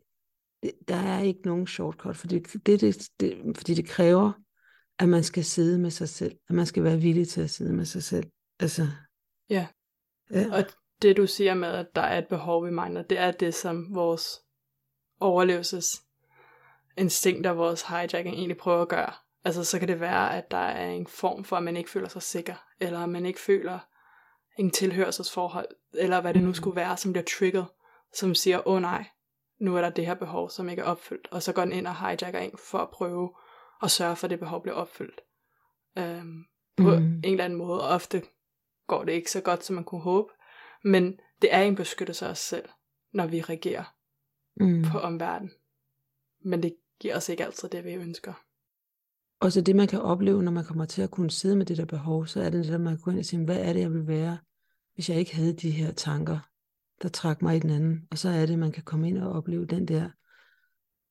det, 0.63 0.71
der 0.87 0.95
er 0.95 1.21
ikke 1.21 1.41
nogen 1.45 1.67
shortcut, 1.67 2.17
fordi 2.17 2.39
det, 2.39 2.81
det, 2.81 3.09
det, 3.19 3.41
fordi 3.55 3.73
det 3.73 3.87
kræver, 3.87 4.31
at 4.99 5.09
man 5.09 5.23
skal 5.23 5.45
sidde 5.45 5.79
med 5.79 5.91
sig 5.91 6.09
selv, 6.09 6.35
at 6.49 6.55
man 6.55 6.65
skal 6.65 6.83
være 6.83 6.97
villig 6.97 7.27
til 7.27 7.41
at 7.41 7.49
sidde 7.49 7.73
med 7.73 7.85
sig 7.85 8.03
selv. 8.03 8.27
Altså, 8.59 8.87
Ja. 9.49 9.67
ja. 10.31 10.45
Og 10.51 10.63
det 11.01 11.17
du 11.17 11.27
siger 11.27 11.53
med, 11.53 11.67
at 11.67 11.87
der 11.95 12.01
er 12.01 12.17
et 12.17 12.27
behov 12.27 12.67
i 12.67 12.71
mig, 12.71 13.05
det 13.09 13.19
er 13.19 13.31
det, 13.31 13.53
som 13.53 13.95
vores 13.95 14.39
overlevelses 15.19 15.85
instinkter, 16.97 17.51
vores 17.51 17.81
hijacking 17.81 18.35
egentlig 18.35 18.57
prøver 18.57 18.81
at 18.81 18.87
gøre. 18.89 19.13
Altså 19.43 19.63
så 19.63 19.79
kan 19.79 19.87
det 19.87 19.99
være, 19.99 20.37
at 20.37 20.51
der 20.51 20.57
er 20.57 20.89
en 20.91 21.07
form 21.07 21.43
for, 21.43 21.55
at 21.57 21.63
man 21.63 21.77
ikke 21.77 21.89
føler 21.89 22.07
sig 22.07 22.21
sikker, 22.21 22.55
eller 22.79 22.99
at 23.03 23.09
man 23.09 23.25
ikke 23.25 23.39
føler 23.39 23.79
en 24.59 24.71
tilhørselsforhold, 24.71 25.67
eller 25.93 26.21
hvad 26.21 26.33
det 26.33 26.41
nu 26.41 26.47
Mm. 26.47 26.53
skulle 26.53 26.75
være, 26.75 26.97
som 26.97 27.13
bliver 27.13 27.25
trigget, 27.25 27.65
som 28.13 28.35
siger, 28.35 28.67
åh 28.67 28.73
oh, 28.75 28.81
nej, 28.81 29.05
nu 29.59 29.77
er 29.77 29.81
der 29.81 29.89
det 29.89 30.05
her 30.05 30.13
behov, 30.13 30.49
som 30.49 30.69
ikke 30.69 30.81
er 30.81 30.85
opfyldt, 30.85 31.27
og 31.31 31.43
så 31.43 31.53
går 31.53 31.61
den 31.61 31.71
ind 31.73 31.87
og 31.87 31.95
hijacker 31.99 32.39
en 32.39 32.57
for 32.69 32.77
at 32.79 32.89
prøve 32.89 33.33
at 33.83 33.91
sørge 33.91 34.15
for, 34.15 34.27
at 34.27 34.31
det 34.31 34.39
behov 34.39 34.61
bliver 34.63 34.75
opfyldt. 34.75 35.21
Øhm, 35.97 36.43
på 36.77 36.83
Mm. 36.83 37.21
en 37.23 37.25
eller 37.25 37.45
anden 37.45 37.57
måde. 37.59 37.89
Ofte 37.89 38.23
går 38.87 39.03
det 39.03 39.11
ikke 39.11 39.31
så 39.31 39.41
godt, 39.41 39.63
som 39.65 39.75
man 39.75 39.83
kunne 39.83 40.01
håbe, 40.01 40.29
men 40.83 41.19
det 41.41 41.53
er 41.53 41.61
en 41.61 41.75
beskyttelse 41.75 42.25
af 42.25 42.29
os 42.29 42.39
selv, 42.39 42.69
når 43.13 43.27
vi 43.27 43.41
reagerer 43.41 43.83
mm. 44.59 44.83
på 44.91 44.97
omverdenen. 44.97 45.51
Men 46.41 46.63
det 46.63 46.75
giver 46.99 47.17
os 47.17 47.29
ikke 47.29 47.45
altid 47.45 47.69
det, 47.69 47.83
vi 47.83 47.93
ønsker. 47.93 48.33
Og 49.39 49.51
så 49.51 49.61
det, 49.61 49.75
man 49.75 49.87
kan 49.87 50.01
opleve, 50.01 50.43
når 50.43 50.51
man 50.51 50.65
kommer 50.65 50.85
til 50.85 51.01
at 51.01 51.11
kunne 51.11 51.31
sidde 51.31 51.55
med 51.55 51.65
det 51.65 51.77
der 51.77 51.85
behov, 51.85 52.27
så 52.27 52.41
er 52.41 52.49
det 52.49 52.63
det, 52.63 52.71
der 52.71 52.77
man 52.77 52.93
kan 52.93 53.01
gå 53.01 53.11
ind 53.11 53.19
og 53.19 53.25
sige, 53.25 53.45
hvad 53.45 53.59
er 53.59 53.73
det, 53.73 53.79
jeg 53.79 53.93
vil 53.93 54.07
være, 54.07 54.37
hvis 54.93 55.09
jeg 55.09 55.19
ikke 55.19 55.35
havde 55.35 55.53
de 55.53 55.71
her 55.71 55.91
tanker, 55.91 56.39
der 57.01 57.09
trak 57.09 57.41
mig 57.41 57.55
i 57.55 57.59
den 57.59 57.69
anden. 57.69 58.07
Og 58.11 58.17
så 58.17 58.29
er 58.29 58.45
det, 58.45 58.59
man 58.59 58.71
kan 58.71 58.83
komme 58.83 59.07
ind 59.07 59.17
og 59.17 59.31
opleve 59.31 59.65
den 59.65 59.87
der 59.87 60.09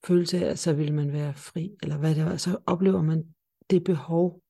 følelse 0.04 0.44
af, 0.44 0.50
at 0.50 0.58
så 0.58 0.72
vil 0.72 0.94
man 0.94 1.12
være 1.12 1.34
fri, 1.34 1.76
eller 1.82 1.98
hvad 1.98 2.14
det 2.14 2.22
er. 2.22 2.36
Så 2.36 2.58
oplever 2.66 3.02
man 3.02 3.24
det 3.70 3.84
behov 3.84 4.42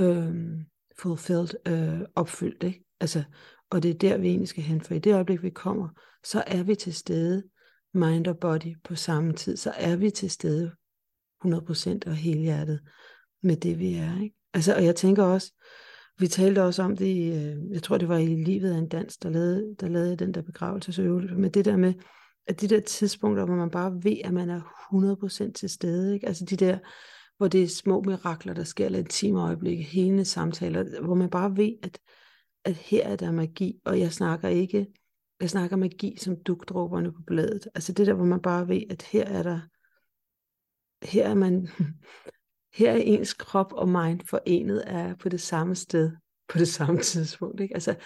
øhm, 0.00 0.64
fulfilled, 0.98 1.48
øh, 1.66 2.00
opfyldt. 2.14 2.62
Ikke? 2.62 2.84
Altså, 3.00 3.24
og 3.70 3.82
det 3.82 3.90
er 3.90 3.98
der, 3.98 4.18
vi 4.18 4.28
egentlig 4.28 4.48
skal 4.48 4.62
hen, 4.62 4.80
for 4.80 4.94
i 4.94 4.98
det 4.98 5.14
øjeblik, 5.14 5.42
vi 5.42 5.50
kommer, 5.50 5.88
så 6.24 6.44
er 6.46 6.62
vi 6.62 6.74
til 6.74 6.94
stede, 6.94 7.42
mind 7.94 8.26
og 8.26 8.38
body 8.38 8.76
på 8.84 8.94
samme 8.94 9.32
tid, 9.32 9.56
så 9.56 9.72
er 9.76 9.96
vi 9.96 10.10
til 10.10 10.30
stede 10.30 10.72
100% 11.44 11.98
og 12.06 12.14
helhjertet 12.14 12.80
med 13.42 13.56
det, 13.56 13.78
vi 13.78 13.94
er. 13.94 14.22
Ikke? 14.22 14.36
Altså, 14.54 14.74
og 14.74 14.84
jeg 14.84 14.96
tænker 14.96 15.22
også, 15.22 15.52
vi 16.18 16.26
talte 16.26 16.62
også 16.62 16.82
om 16.82 16.96
det, 16.96 17.06
i, 17.06 17.28
øh, 17.28 17.56
jeg 17.70 17.82
tror 17.82 17.98
det 17.98 18.08
var 18.08 18.16
i 18.16 18.26
livet 18.26 18.72
af 18.72 18.78
en 18.78 18.88
dans, 18.88 19.16
der 19.16 19.30
lavede, 19.30 19.74
der 19.80 19.88
lavede 19.88 20.16
den 20.16 20.34
der 20.34 20.42
begravelsesøvelse, 20.42 21.34
med 21.34 21.50
det 21.50 21.64
der 21.64 21.76
med, 21.76 21.94
at 22.46 22.60
de 22.60 22.68
der 22.68 22.80
tidspunkter, 22.80 23.44
hvor 23.44 23.54
man 23.54 23.70
bare 23.70 24.00
ved, 24.02 24.16
at 24.24 24.32
man 24.32 24.50
er 24.50 24.60
100% 25.48 25.52
til 25.52 25.70
stede, 25.70 26.14
ikke? 26.14 26.26
altså 26.26 26.44
de 26.44 26.56
der, 26.56 26.78
hvor 27.36 27.48
det 27.48 27.62
er 27.62 27.68
små 27.68 28.02
mirakler, 28.02 28.54
der 28.54 28.64
sker, 28.64 28.86
eller 28.86 28.98
intime 28.98 29.42
øjeblik, 29.42 29.86
hele 29.86 30.24
samtaler, 30.24 31.00
hvor 31.02 31.14
man 31.14 31.30
bare 31.30 31.56
ved, 31.56 31.72
at, 31.82 31.98
at 32.64 32.74
her 32.74 33.06
er 33.06 33.16
der 33.16 33.32
magi, 33.32 33.80
og 33.84 34.00
jeg 34.00 34.12
snakker 34.12 34.48
ikke, 34.48 34.86
jeg 35.40 35.50
snakker 35.50 35.76
magi 35.76 36.16
som 36.18 36.36
dugdråberne 36.36 37.12
på 37.12 37.22
bladet, 37.26 37.68
altså 37.74 37.92
det 37.92 38.06
der, 38.06 38.14
hvor 38.14 38.24
man 38.24 38.42
bare 38.42 38.68
ved, 38.68 38.82
at 38.90 39.02
her 39.02 39.24
er 39.24 39.42
der, 39.42 39.60
her 41.06 41.28
er 41.28 41.34
man, 41.34 41.68
her 42.78 42.92
er 42.92 42.96
ens 42.96 43.34
krop 43.34 43.72
og 43.72 43.88
mind 43.88 44.20
forenet 44.20 44.84
er 44.86 45.14
på 45.14 45.28
det 45.28 45.40
samme 45.40 45.74
sted, 45.74 46.16
på 46.48 46.58
det 46.58 46.68
samme 46.68 47.00
tidspunkt, 47.12 47.60
ikke? 47.60 47.74
Altså, 47.74 47.96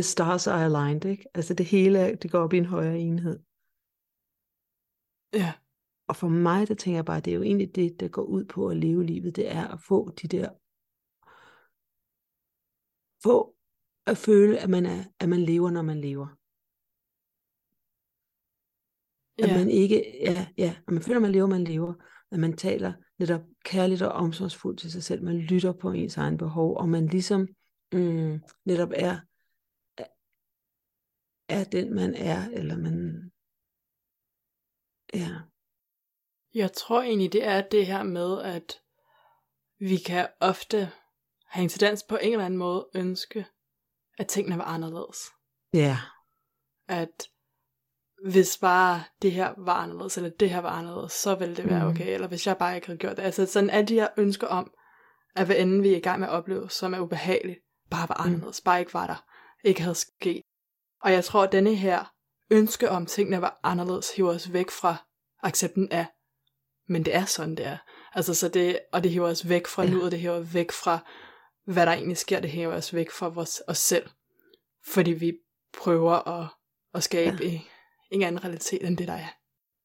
stars 0.00 0.46
are 0.46 0.64
aligned, 0.64 1.04
ikke? 1.04 1.24
Altså 1.34 1.54
det 1.54 1.66
hele, 1.66 2.14
det 2.14 2.30
går 2.30 2.38
op 2.38 2.52
i 2.52 2.58
en 2.58 2.64
højere 2.64 2.98
enhed. 2.98 3.38
Ja, 5.32 5.52
Og 6.08 6.16
for 6.16 6.28
mig, 6.28 6.68
der 6.68 6.74
tænker 6.74 6.96
jeg 6.96 7.04
bare, 7.04 7.20
det 7.20 7.30
er 7.30 7.34
jo 7.34 7.42
egentlig 7.42 7.74
det, 7.74 8.00
der 8.00 8.08
går 8.08 8.22
ud 8.22 8.44
på 8.44 8.68
at 8.68 8.76
leve 8.76 9.04
livet, 9.04 9.36
det 9.36 9.52
er 9.52 9.68
at 9.68 9.80
få 9.88 10.10
de 10.10 10.28
der, 10.28 10.48
få 13.22 13.54
at 14.06 14.18
føle, 14.18 14.58
at 14.58 14.70
man, 14.70 14.86
er, 14.86 15.04
at 15.20 15.28
man 15.28 15.40
lever, 15.40 15.70
når 15.70 15.82
man 15.82 16.00
lever. 16.00 16.26
At 19.38 19.48
ja, 19.48 19.58
man 19.58 19.70
ikke, 19.70 20.18
ja, 20.20 20.46
ja, 20.58 20.76
at 20.86 20.92
man 20.92 21.02
føler, 21.02 21.16
at 21.16 21.22
man 21.22 21.32
lever, 21.32 21.46
man 21.46 21.64
lever. 21.64 21.94
At 22.32 22.38
man 22.40 22.56
taler 22.56 22.92
netop 23.18 23.40
kærligt 23.64 24.02
og 24.02 24.12
omsorgsfuldt 24.12 24.80
til 24.80 24.92
sig 24.92 25.02
selv. 25.02 25.22
Man 25.22 25.38
lytter 25.38 25.72
på 25.72 25.90
ens 25.92 26.16
egen 26.16 26.36
behov, 26.36 26.76
og 26.76 26.88
man 26.88 27.06
ligesom 27.06 27.48
mm, 27.92 28.40
netop 28.64 28.90
er, 28.94 29.18
er 31.48 31.64
den, 31.64 31.94
man 31.94 32.14
er, 32.14 32.48
eller 32.48 32.76
man, 32.76 33.30
ja, 35.14 35.28
Jeg 36.54 36.72
tror 36.72 37.02
egentlig, 37.02 37.32
det 37.32 37.44
er 37.44 37.68
det 37.68 37.86
her 37.86 38.02
med, 38.02 38.42
at 38.42 38.80
vi 39.78 39.96
kan 39.96 40.28
ofte 40.40 40.90
have 41.46 41.62
en 41.62 41.68
tendens 41.68 42.04
på 42.08 42.16
en 42.16 42.32
eller 42.32 42.44
anden 42.44 42.58
måde 42.58 42.88
ønske, 42.94 43.46
at 44.18 44.28
tingene 44.28 44.58
var 44.58 44.64
anderledes. 44.64 45.18
ja, 45.74 45.98
At 46.88 47.28
hvis 48.30 48.58
bare 48.58 49.04
det 49.22 49.32
her 49.32 49.54
var 49.58 49.74
anderledes, 49.74 50.16
eller 50.16 50.30
det 50.30 50.50
her 50.50 50.58
var 50.60 50.70
anderledes, 50.70 51.12
så 51.12 51.34
ville 51.34 51.56
det 51.56 51.70
være 51.70 51.80
Mhm. 51.84 51.88
okay. 51.90 52.14
Eller 52.14 52.28
hvis 52.28 52.46
jeg 52.46 52.56
bare 52.58 52.74
ikke 52.74 52.86
havde 52.86 52.98
gjort 52.98 53.16
det. 53.16 53.22
Altså 53.22 53.46
sådan 53.46 53.70
alle 53.70 53.88
de 53.88 53.94
her 53.94 54.08
ønsker 54.16 54.46
om, 54.46 54.70
at 55.36 55.46
hvad 55.46 55.56
enden 55.56 55.82
vi 55.82 55.92
er 55.92 55.96
i 55.96 56.00
gang 56.00 56.20
med 56.20 56.28
at 56.28 56.34
opleve, 56.34 56.70
som 56.70 56.94
er 56.94 56.98
ubehageligt, 57.00 57.58
bare 57.90 58.08
var 58.08 58.22
Mm. 58.24 58.26
anderledes, 58.32 58.60
bare 58.60 58.80
ikke 58.80 58.94
var 58.94 59.06
der, 59.06 59.24
ikke 59.64 59.82
havde 59.82 59.94
sket. 59.94 60.42
Og 61.02 61.12
jeg 61.12 61.24
tror, 61.24 61.42
at 61.42 61.52
denne 61.52 61.74
her 61.74 62.12
ønske 62.50 62.90
om 62.90 63.06
tingene 63.06 63.40
var 63.40 63.60
anderledes, 63.62 64.16
hiver 64.16 64.34
os 64.34 64.52
væk 64.52 64.70
fra 64.70 64.96
accepten 65.42 65.92
af, 65.92 66.06
men 66.88 67.04
det 67.04 67.14
er 67.14 67.24
sådan, 67.24 67.54
det 67.56 67.66
er. 67.66 67.76
Altså, 68.14 68.34
så 68.34 68.48
det, 68.48 68.78
og 68.92 69.02
det 69.02 69.10
hiver 69.10 69.28
os 69.28 69.48
væk 69.48 69.66
fra 69.66 69.82
ja. 69.84 69.90
nuet, 69.90 70.12
det 70.12 70.20
hiver 70.20 70.38
væk 70.40 70.72
fra, 70.72 70.98
hvad 71.66 71.86
der 71.86 71.92
egentlig 71.92 72.16
sker, 72.18 72.40
det 72.40 72.50
hiver 72.50 72.74
os 72.74 72.94
væk 72.94 73.10
fra 73.10 73.28
vores, 73.28 73.62
os 73.68 73.78
selv. 73.78 74.08
Fordi 74.86 75.10
vi 75.12 75.32
prøver 75.78 76.28
at, 76.42 76.48
at 76.94 77.02
skabe 77.02 77.44
ja 77.44 77.60
ingen 78.10 78.26
anden 78.26 78.44
realitet, 78.44 78.86
end 78.86 78.96
det 78.96 79.08
der 79.08 79.14
er. 79.14 79.28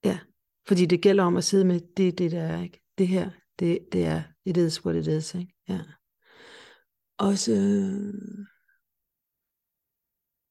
Ja, 0.03 0.19
fordi 0.67 0.85
det 0.85 1.01
gælder 1.01 1.23
om 1.23 1.37
at 1.37 1.43
sidde 1.43 1.65
med, 1.65 1.79
det 1.97 2.17
det, 2.17 2.31
der 2.31 2.41
er, 2.41 2.63
ikke? 2.63 2.81
Det 2.97 3.07
her, 3.07 3.31
det, 3.59 3.79
det 3.91 4.05
er, 4.05 4.23
it 4.45 4.57
is 4.57 4.85
what 4.85 4.95
it 4.95 5.07
is, 5.07 5.35
ikke? 5.35 5.53
Ja. 5.69 5.79
Også, 7.17 7.51
øh, 7.51 8.45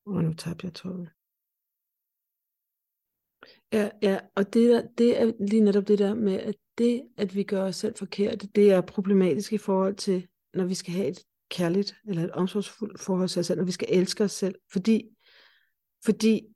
og 0.07 0.25
nu 0.25 0.35
tabte 0.35 0.67
jeg 0.67 0.75
tråden. 0.75 1.09
Ja, 3.73 3.91
ja, 4.03 4.21
og 4.35 4.55
det, 4.55 4.71
der, 4.71 4.87
det 4.99 5.21
er 5.21 5.33
lige 5.49 5.61
netop 5.61 5.89
det 5.89 5.99
der 5.99 6.15
med, 6.15 6.41
at 6.41 6.55
det, 6.79 7.03
at 7.17 7.35
vi 7.35 7.43
gør 7.43 7.63
os 7.63 7.77
selv 7.77 7.95
forkert, 7.97 8.47
det 8.55 8.71
er 8.71 8.81
problematisk 8.81 9.53
i 9.53 9.59
forhold 9.59 9.95
til, 9.95 10.29
når 10.55 10.65
vi 10.65 10.75
skal 10.75 10.93
have 10.95 11.09
et 11.09 11.25
kærligt 11.51 11.95
eller 12.09 12.25
et 12.25 12.31
omsorgsfuldt 12.31 13.01
forhold 13.01 13.29
til 13.29 13.41
os 13.41 13.47
selv, 13.47 13.59
når 13.59 13.65
vi 13.65 13.73
skal 13.73 13.89
elske 13.91 14.25
os 14.25 14.33
selv, 14.33 14.55
fordi, 14.73 15.09
fordi 16.05 16.47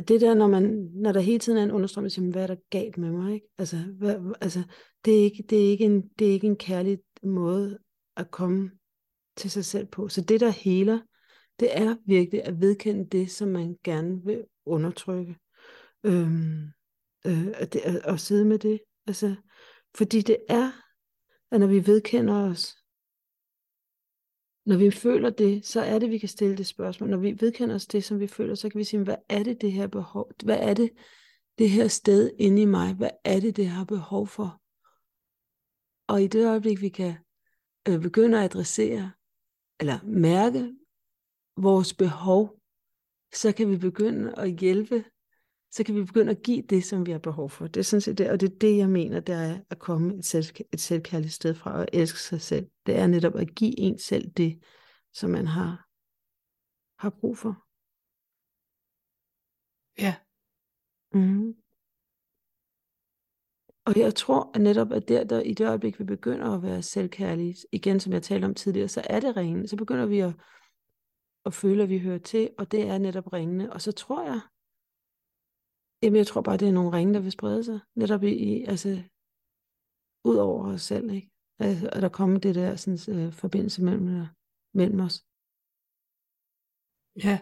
det 0.00 0.20
der, 0.20 0.34
når, 0.34 0.46
man, 0.46 0.90
når 0.94 1.12
der 1.12 1.20
hele 1.20 1.38
tiden 1.38 1.58
er 1.58 1.62
en 1.62 1.70
understrøm, 1.70 2.08
siger, 2.08 2.30
hvad 2.30 2.42
er 2.42 2.46
der 2.46 2.56
galt 2.70 2.98
med 2.98 3.10
mig, 3.10 3.34
ikke? 3.34 3.46
Altså, 3.58 3.76
hvad, 3.76 4.34
altså 4.40 4.62
det, 5.04 5.18
er 5.18 5.24
ikke, 5.24 5.44
det, 5.50 5.66
er 5.66 5.70
ikke 5.70 5.84
en, 5.84 6.08
det 6.18 6.28
er 6.28 6.32
ikke 6.32 6.46
en 6.46 6.56
kærlig 6.56 6.98
måde 7.22 7.78
at 8.16 8.30
komme 8.30 8.70
til 9.36 9.50
sig 9.50 9.64
selv 9.64 9.86
på. 9.86 10.08
Så 10.08 10.20
det, 10.20 10.40
der 10.40 10.50
heler, 10.50 11.00
det 11.60 11.68
er 11.72 11.96
virkelig 12.06 12.44
at 12.44 12.60
vedkende 12.60 13.08
det, 13.08 13.30
som 13.30 13.48
man 13.48 13.76
gerne 13.84 14.24
vil 14.24 14.44
undertrykke. 14.66 15.36
Øhm, 16.04 16.64
øh, 17.26 17.46
at, 17.54 17.72
det, 17.72 17.80
at, 17.80 17.96
at 17.96 18.20
sidde 18.20 18.44
med 18.44 18.58
det. 18.58 18.80
Altså, 19.06 19.34
fordi 19.96 20.20
det 20.20 20.36
er, 20.48 20.72
at 21.50 21.60
når 21.60 21.66
vi 21.66 21.86
vedkender 21.86 22.34
os, 22.34 22.76
når 24.66 24.76
vi 24.76 24.90
føler 24.90 25.30
det, 25.30 25.66
så 25.66 25.80
er 25.80 25.98
det, 25.98 26.10
vi 26.10 26.18
kan 26.18 26.28
stille 26.28 26.56
det 26.56 26.66
spørgsmål. 26.66 27.10
Når 27.10 27.18
vi 27.18 27.36
vedkender 27.40 27.74
os 27.74 27.86
det, 27.86 28.04
som 28.04 28.20
vi 28.20 28.26
føler, 28.26 28.54
så 28.54 28.68
kan 28.68 28.78
vi 28.78 28.84
sige, 28.84 29.02
hvad 29.04 29.16
er 29.28 29.42
det, 29.42 29.60
det 29.60 29.72
her 29.72 29.86
behov? 29.86 30.30
Hvad 30.44 30.58
er 30.60 30.74
det, 30.74 30.90
det 31.58 31.70
her 31.70 31.88
sted 31.88 32.30
inde 32.38 32.62
i 32.62 32.64
mig? 32.64 32.94
Hvad 32.94 33.10
er 33.24 33.40
det, 33.40 33.56
det 33.56 33.66
har 33.66 33.84
behov 33.84 34.26
for? 34.26 34.60
Og 36.08 36.22
i 36.22 36.26
det 36.26 36.46
øjeblik, 36.46 36.80
vi 36.80 36.88
kan 36.88 37.14
øh, 37.88 38.00
begynde 38.00 38.38
at 38.38 38.44
adressere, 38.44 39.12
eller 39.80 39.98
mærke 40.04 40.74
vores 41.56 41.94
behov, 41.94 42.60
så 43.32 43.52
kan 43.52 43.70
vi 43.70 43.76
begynde 43.76 44.34
at 44.36 44.50
hjælpe, 44.50 45.04
så 45.70 45.84
kan 45.84 45.94
vi 45.94 46.04
begynde 46.04 46.30
at 46.30 46.42
give 46.42 46.62
det, 46.62 46.84
som 46.84 47.06
vi 47.06 47.10
har 47.10 47.18
behov 47.18 47.50
for. 47.50 47.66
Det 47.66 47.80
er 47.80 47.84
sådan 47.84 48.00
set 48.00 48.18
det, 48.18 48.30
og 48.30 48.40
det 48.40 48.52
er 48.52 48.58
det, 48.58 48.76
jeg 48.76 48.88
mener, 48.88 49.20
der 49.20 49.36
er 49.36 49.60
at 49.70 49.78
komme 49.78 50.14
et, 50.18 50.24
selv, 50.24 50.44
et 50.72 50.80
selvkærligt 50.80 51.32
sted 51.32 51.54
fra 51.54 51.72
og 51.72 51.86
elske 51.92 52.18
sig 52.18 52.40
selv. 52.40 52.70
Det 52.86 52.96
er 52.96 53.06
netop 53.06 53.36
at 53.36 53.54
give 53.54 53.78
en 53.78 53.98
selv 53.98 54.30
det, 54.30 54.60
som 55.12 55.30
man 55.30 55.46
har, 55.46 55.86
har 57.02 57.10
brug 57.10 57.38
for. 57.38 57.66
Ja, 59.98 60.14
Mm. 61.14 61.54
Og 63.84 63.96
jeg 63.96 64.14
tror 64.14 64.50
at 64.54 64.60
netop, 64.60 64.92
at 64.92 65.08
der, 65.08 65.24
der, 65.24 65.40
i 65.40 65.54
det 65.54 65.68
øjeblik, 65.68 65.98
vi 65.98 66.04
begynder 66.04 66.50
at 66.50 66.62
være 66.62 66.82
selvkærlige, 66.82 67.56
igen 67.72 68.00
som 68.00 68.12
jeg 68.12 68.22
talte 68.22 68.44
om 68.44 68.54
tidligere, 68.54 68.88
så 68.88 69.02
er 69.04 69.20
det 69.20 69.36
ringende. 69.36 69.68
Så 69.68 69.76
begynder 69.76 70.06
vi 70.06 70.20
at, 70.20 70.32
at 71.44 71.54
føle, 71.54 71.82
at 71.82 71.88
vi 71.88 71.98
hører 71.98 72.18
til, 72.18 72.50
og 72.58 72.72
det 72.72 72.88
er 72.88 72.98
netop 72.98 73.32
ringende. 73.32 73.72
Og 73.72 73.80
så 73.80 73.92
tror 73.92 74.24
jeg, 74.24 74.40
Jamen, 76.02 76.16
jeg 76.16 76.26
tror 76.26 76.40
bare, 76.40 76.56
det 76.56 76.68
er 76.68 76.72
nogle 76.72 76.96
ringe, 76.96 77.14
der 77.14 77.20
vil 77.20 77.32
sprede 77.32 77.64
sig. 77.64 77.80
Netop 77.94 78.22
i, 78.22 78.64
altså, 78.64 79.02
ud 80.24 80.36
over 80.36 80.72
os 80.74 80.82
selv, 80.82 81.10
ikke? 81.10 81.30
Altså, 81.58 81.90
at 81.92 82.02
der 82.02 82.08
kommer 82.08 82.38
det 82.38 82.54
der 82.54 82.76
sådan, 82.76 83.18
øh, 83.18 83.32
forbindelse 83.32 83.82
mellem, 83.82 84.26
mellem 84.74 85.00
os. 85.00 85.24
Ja. 87.24 87.40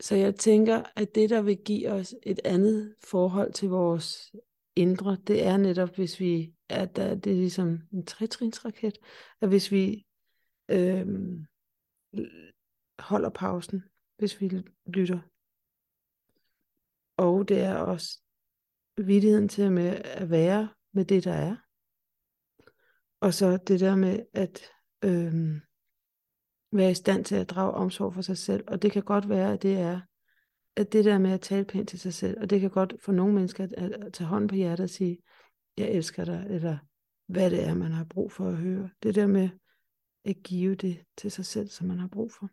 Så 0.00 0.14
jeg 0.16 0.34
tænker, 0.34 0.82
at 0.96 1.14
det, 1.14 1.30
der 1.30 1.42
vil 1.42 1.58
give 1.64 1.90
os 1.90 2.14
et 2.22 2.40
andet 2.44 2.96
forhold 3.04 3.52
til 3.52 3.68
vores 3.68 4.34
indre, 4.76 5.16
det 5.26 5.46
er 5.46 5.56
netop, 5.56 5.94
hvis 5.94 6.20
vi, 6.20 6.54
at 6.68 6.96
der, 6.96 7.14
det 7.14 7.32
er 7.32 7.36
ligesom 7.36 7.78
en 7.92 8.06
tretrinsraket, 8.06 8.98
at 9.40 9.48
hvis 9.48 9.72
vi 9.72 10.06
øh, 10.70 11.06
holder 12.98 13.30
pausen, 13.30 13.82
hvis 14.18 14.40
vi 14.40 14.62
lytter. 14.86 15.20
Og 17.16 17.48
det 17.48 17.60
er 17.60 17.74
også 17.74 18.20
vidtigheden 18.96 19.48
til 19.48 19.72
med 19.72 20.00
at 20.04 20.30
være 20.30 20.68
med 20.92 21.04
det, 21.04 21.24
der 21.24 21.32
er. 21.32 21.56
Og 23.20 23.34
så 23.34 23.56
det 23.56 23.80
der 23.80 23.96
med 23.96 24.26
at 24.32 24.62
øh, 25.04 25.60
være 26.72 26.90
i 26.90 26.94
stand 26.94 27.24
til 27.24 27.34
at 27.34 27.50
drage 27.50 27.72
omsorg 27.72 28.14
for 28.14 28.22
sig 28.22 28.38
selv. 28.38 28.64
Og 28.68 28.82
det 28.82 28.92
kan 28.92 29.02
godt 29.02 29.28
være, 29.28 29.52
at 29.52 29.62
det 29.62 29.78
er 29.78 30.00
at 30.76 30.92
det 30.92 31.04
der 31.04 31.18
med 31.18 31.30
at 31.30 31.40
tale 31.40 31.64
pænt 31.64 31.88
til 31.88 32.00
sig 32.00 32.14
selv, 32.14 32.40
og 32.40 32.50
det 32.50 32.60
kan 32.60 32.70
godt 32.70 32.94
for 33.00 33.12
nogle 33.12 33.34
mennesker 33.34 33.64
at, 33.64 33.72
at, 33.72 33.92
at 33.92 34.12
tage 34.12 34.28
hånden 34.28 34.48
på 34.48 34.54
hjertet 34.54 34.84
og 34.84 34.90
sige, 34.90 35.18
jeg 35.76 35.90
elsker 35.90 36.24
dig, 36.24 36.46
eller 36.50 36.78
hvad 37.26 37.50
det 37.50 37.64
er, 37.64 37.74
man 37.74 37.92
har 37.92 38.04
brug 38.04 38.32
for 38.32 38.48
at 38.48 38.56
høre. 38.56 38.90
Det 39.02 39.14
der 39.14 39.26
med 39.26 39.48
at 40.24 40.36
give 40.36 40.74
det 40.74 41.04
til 41.16 41.30
sig 41.30 41.44
selv, 41.44 41.68
som 41.68 41.86
man 41.86 41.98
har 41.98 42.08
brug 42.08 42.32
for. 42.32 42.50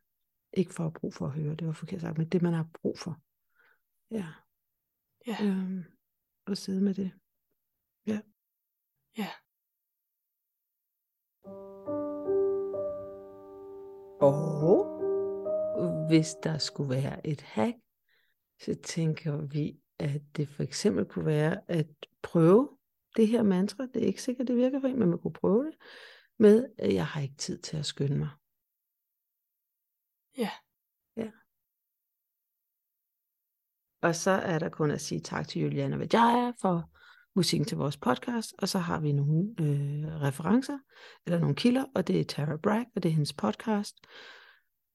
Ikke 0.53 0.73
for 0.73 0.85
at 0.85 0.93
brug 0.93 1.13
for 1.13 1.25
at 1.25 1.31
høre, 1.31 1.55
det 1.55 1.67
var 1.67 1.73
forkert 1.73 2.01
sagt, 2.01 2.17
men 2.17 2.27
det 2.27 2.41
man 2.41 2.53
har 2.53 2.67
brug 2.81 2.99
for. 2.99 3.21
Ja. 4.11 4.25
Ja. 5.27 5.37
Øhm, 5.43 5.83
og 6.45 6.57
sidde 6.57 6.81
med 6.81 6.93
det. 6.93 7.11
Ja. 8.07 8.21
Ja. 9.17 9.29
Og 14.21 16.07
hvis 16.07 16.35
der 16.43 16.57
skulle 16.57 16.89
være 16.89 17.27
et 17.27 17.41
hack, 17.41 17.77
så 18.59 18.75
tænker 18.83 19.37
vi, 19.37 19.81
at 19.99 20.21
det 20.37 20.47
for 20.47 20.63
eksempel 20.63 21.05
kunne 21.05 21.25
være 21.25 21.61
at 21.67 21.87
prøve 22.21 22.77
det 23.15 23.27
her 23.27 23.43
mantra. 23.43 23.85
Det 23.85 24.03
er 24.03 24.07
ikke 24.07 24.21
sikkert, 24.21 24.47
det 24.47 24.55
virker 24.55 24.79
for 24.79 24.87
en, 24.87 24.99
men 24.99 25.09
man 25.09 25.19
kunne 25.19 25.33
prøve 25.33 25.65
det 25.65 25.75
med, 26.39 26.69
at 26.77 26.93
jeg 26.93 27.07
har 27.07 27.21
ikke 27.21 27.35
tid 27.35 27.57
til 27.57 27.77
at 27.77 27.85
skynde 27.85 28.17
mig. 28.17 28.29
Ja. 30.37 30.41
Ja. 30.43 30.49
Og 34.01 34.15
så 34.15 34.31
er 34.31 34.59
der 34.59 34.69
kun 34.69 34.91
at 34.91 35.01
sige 35.01 35.19
tak 35.19 35.47
til 35.47 35.61
Juliana 35.61 35.97
Vajaya 35.97 36.51
for 36.61 36.89
musikken 37.35 37.65
til 37.65 37.77
vores 37.77 37.97
podcast, 37.97 38.53
og 38.57 38.69
så 38.69 38.79
har 38.79 38.99
vi 38.99 39.11
nogle 39.11 39.43
øh, 39.59 40.21
referencer, 40.21 40.77
eller 41.25 41.39
nogle 41.39 41.55
kilder, 41.55 41.85
og 41.95 42.07
det 42.07 42.19
er 42.19 42.23
Tara 42.23 42.57
Bragg, 42.57 42.85
og 42.95 43.03
det 43.03 43.09
er 43.09 43.13
hendes 43.13 43.33
podcast. 43.33 43.95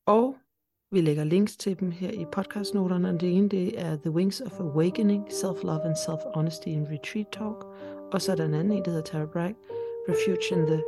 Og 0.06 0.36
vi 0.90 1.00
lægger 1.00 1.24
links 1.24 1.56
til 1.56 1.80
dem 1.80 1.90
her 1.90 2.10
i 2.10 2.24
podcastnoterne, 2.32 3.18
det 3.18 3.36
ene 3.36 3.48
det 3.48 3.80
er 3.80 3.96
The 3.96 4.10
Wings 4.10 4.40
of 4.40 4.60
Awakening, 4.60 5.26
Self-Love 5.28 5.86
and 5.86 5.96
Self-Honesty 5.96 6.66
in 6.66 6.86
Retreat 6.90 7.26
Talk, 7.32 7.64
og 8.12 8.22
så 8.22 8.32
er 8.32 8.36
der 8.36 8.44
en 8.44 8.54
anden 8.54 8.72
en, 8.72 8.84
der 8.84 8.90
hedder 8.90 9.04
Tara 9.04 9.26
Bragg, 9.26 9.56
Refuge 10.08 10.60
in 10.60 10.66
the 10.66 10.82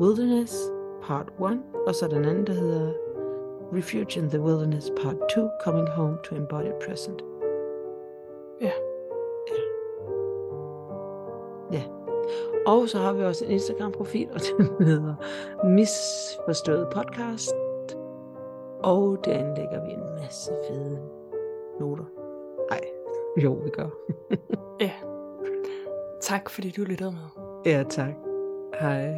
Wilderness, 0.00 0.54
Part 1.02 1.28
1, 1.28 1.62
og 1.86 1.94
så 1.94 2.04
er 2.04 2.08
der 2.08 2.18
en 2.18 2.24
anden, 2.24 2.46
der 2.46 2.52
hedder 2.52 2.92
Refuge 3.72 4.20
in 4.20 4.30
the 4.30 4.40
Wilderness, 4.40 4.90
Part 5.02 5.16
2, 5.34 5.48
Coming 5.64 5.88
Home 5.88 6.18
to 6.24 6.36
Embodied 6.36 6.80
Present. 6.86 7.37
Og 12.68 12.88
så 12.88 12.98
har 12.98 13.12
vi 13.12 13.22
også 13.22 13.44
en 13.44 13.50
Instagram-profil, 13.50 14.28
og 14.34 14.40
den 14.58 14.86
hedder 14.88 15.14
Misforstået 15.66 16.88
Podcast. 16.92 17.52
Og 18.82 19.18
derinde 19.24 19.54
lægger 19.56 19.84
vi 19.84 19.90
en 19.90 20.14
masse 20.22 20.52
fede 20.68 20.98
noter. 21.80 22.04
Nej, 22.70 22.80
jo, 23.42 23.52
vi 23.52 23.70
gør. 23.70 23.88
ja. 24.80 24.92
Tak 26.20 26.50
fordi 26.50 26.70
du 26.70 26.82
lyttede 26.82 27.12
med. 27.12 27.44
Ja, 27.72 27.84
tak. 27.88 28.12
Hej. 28.80 29.14